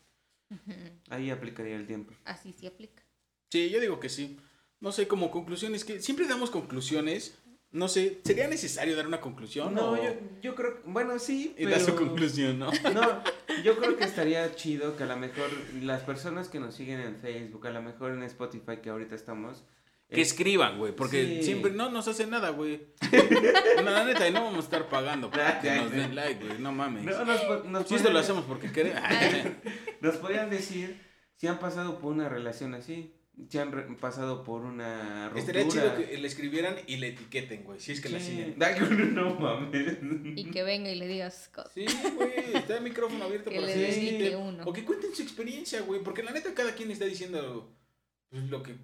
[1.11, 2.13] Ahí aplicaría el tiempo.
[2.25, 3.03] Así sí aplica.
[3.51, 4.39] Sí, yo digo que sí.
[4.81, 7.39] No sé, como conclusiones, que siempre damos conclusiones.
[7.71, 9.75] No sé, ¿sería necesario dar una conclusión?
[9.75, 10.11] No, o- yo,
[10.43, 11.71] yo creo que, bueno, sí, Y pero...
[11.71, 12.71] da su conclusión, ¿no?
[12.95, 13.23] No,
[13.65, 15.51] yo creo que estaría chido que a lo mejor
[15.81, 19.65] las personas que nos siguen en Facebook, a lo mejor en Spotify que ahorita estamos...
[20.09, 21.43] Que eh, escriban, güey, porque Sí.
[21.43, 22.89] siempre no nos hacen nada, güey.
[23.77, 26.59] no, la neta, y no vamos a estar pagando para que nos den like, güey,
[26.59, 27.05] no mames.
[27.05, 29.01] no, nos, nos si esto lo hacemos porque queremos.
[30.03, 31.01] Nos podrían decir
[31.37, 33.15] si han pasado por una relación así,
[33.49, 35.61] si han pasado por una ruptura.
[35.61, 38.27] Estaría chido que le escribieran y le etiqueten, güey, si es que la Sí.
[38.27, 38.57] siguen.
[39.15, 39.99] No mames.
[40.37, 41.73] Y que venga y le digas cosas.
[41.75, 44.39] Sí, güey, está el micrófono abierto Que para le que dedique etiqueten.
[44.39, 44.65] uno.
[44.65, 47.75] O que cuenten su experiencia, güey, porque la neta cada quien está diciendo
[48.31, 48.75] pues, lo que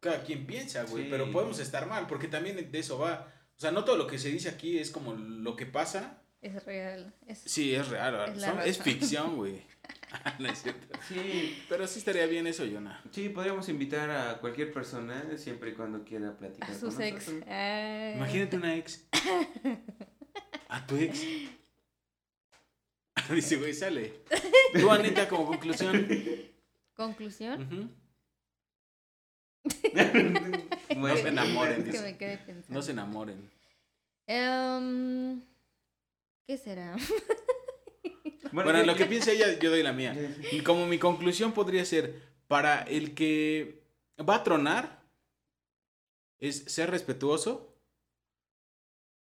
[0.00, 1.08] cada quien piensa, güey, Sí.
[1.10, 3.32] pero podemos estar mal, porque también de eso va.
[3.56, 6.22] O sea, no todo lo que se dice aquí es como lo que pasa.
[6.42, 7.12] Es real.
[7.26, 7.38] Es...
[7.40, 9.62] Sí, es real, Es es ficción, güey.
[10.38, 10.86] no es cierto.
[11.08, 13.02] Sí, Pero sí estaría bien eso, Jonah.
[13.10, 17.28] sí, podríamos invitar a cualquier persona siempre y cuando quiera platicar A con sus ex.
[17.28, 17.44] nosotros.
[17.48, 18.14] Ay.
[18.16, 19.06] Imagínate una ex.
[20.68, 21.20] A tu ex.
[23.30, 24.22] Dice, güey, sale.
[24.78, 26.06] Tú, Anita, como conclusión.
[26.94, 27.92] Conclusión.
[30.96, 32.02] No se enamoren, Es que dice.
[32.02, 32.74] me pensando.
[32.74, 33.50] No se enamoren.
[34.26, 35.42] Em,
[36.46, 36.96] ¿Qué será?
[38.52, 40.14] Bueno, ¿qué- lo que piense ella, yo doy la mía.
[40.52, 43.82] Y como mi conclusión podría ser, para el que
[44.28, 45.02] va a tronar,
[46.38, 47.74] es ser respetuoso.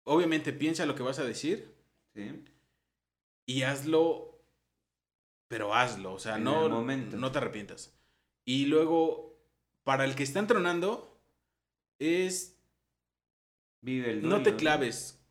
[0.04, 1.74] Obviamente piensa lo que vas a decir
[2.14, 2.44] Sí.
[3.46, 4.42] y hazlo,
[5.48, 6.14] pero hazlo.
[6.14, 7.94] O sea, En no, no te arrepientas.
[8.44, 9.38] Y luego,
[9.84, 11.20] para el que están tronando,
[11.98, 12.56] es
[13.82, 15.22] Vive el no te duelo, claves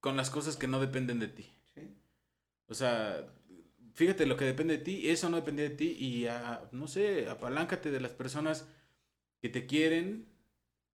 [0.00, 1.50] con las cosas que no dependen de ti.
[1.74, 1.94] Sí.
[2.68, 3.26] O sea,
[3.94, 7.28] fíjate lo que depende de ti, eso no depende de ti y ah, no sé,
[7.28, 8.68] apaláncate de las personas
[9.40, 10.28] que te quieren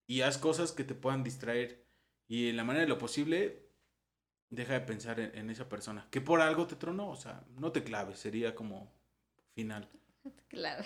[0.06, 1.84] y haz cosas que te puedan distraer.
[2.28, 3.68] Y en la manera de lo posible,
[4.50, 6.06] deja de pensar en, en esa persona.
[6.10, 8.92] Que por algo te tronó, o sea, no te claves, sería como
[9.54, 9.88] final.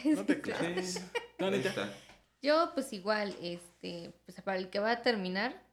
[0.04, 1.02] No te claves.
[1.38, 1.68] ¿Tú, Ahí Anita?
[1.70, 1.94] está.
[2.42, 5.66] Yo, pues igual, este, pues para el que va a terminar,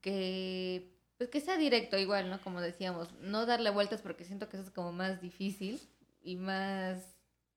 [0.00, 2.40] que, pues que sea directo igual, ¿no?
[2.40, 5.80] Como decíamos, no darle vueltas porque siento que eso es como más difícil
[6.22, 7.16] y más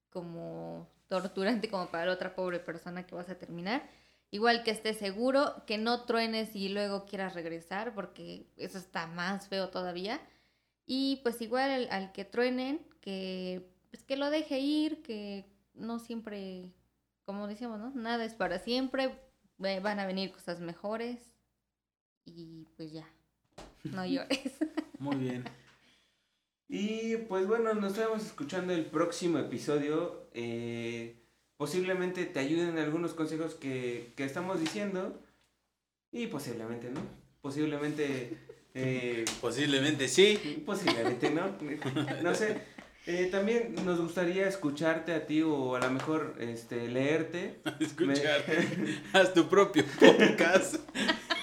[0.10, 3.90] como torturante como para otra pobre persona que vas a terminar.
[4.30, 9.48] Igual que estés seguro, que no truenes y luego quieras regresar porque eso está más
[9.48, 10.20] feo todavía.
[10.86, 16.00] Y pues igual al, al que truenen, que, pues que lo deje ir, que no
[16.00, 16.74] siempre
[17.28, 17.92] como decíamos, ¿no?
[17.94, 19.20] Nada es para siempre,
[19.62, 21.20] eh, van a venir cosas mejores
[22.24, 23.06] y pues ya,
[23.84, 24.40] no llores.
[25.00, 25.44] Muy bien.
[26.70, 30.28] Y pues bueno, nos estamos escuchando el próximo episodio.
[30.34, 31.16] eh,
[31.58, 35.20] posiblemente te ayuden algunos consejos que, que estamos diciendo.
[36.12, 37.02] Y posiblemente no.
[37.42, 38.38] Posiblemente.
[38.74, 40.64] eh, Posiblemente sí.
[40.66, 41.56] posiblemente no.
[42.24, 42.62] No sé.
[43.06, 48.44] Eh, también nos gustaría escucharte a ti o a lo mejor este, leerte Escuchar.
[49.14, 50.76] Haz tu propio podcast.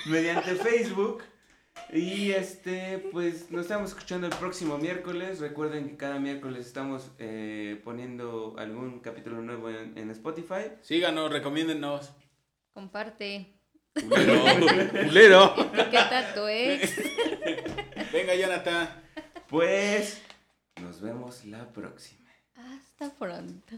[0.04, 1.22] mediante Facebook.
[1.92, 5.40] Y este, pues nos estamos escuchando el próximo miércoles.
[5.40, 10.72] Recuerden que cada miércoles estamos eh, poniendo algún capítulo nuevo en, en Spotify.
[10.82, 12.12] Síganos, recomiéndennos.
[12.72, 13.54] Comparte,
[13.94, 14.44] Culero.
[14.90, 15.54] Culero.
[15.72, 16.96] etiqueta a tu ex.
[18.12, 18.88] Venga, Jonathan.
[19.48, 20.20] Pues
[20.82, 22.28] nos vemos la próxima.
[22.56, 23.76] Hasta pronto.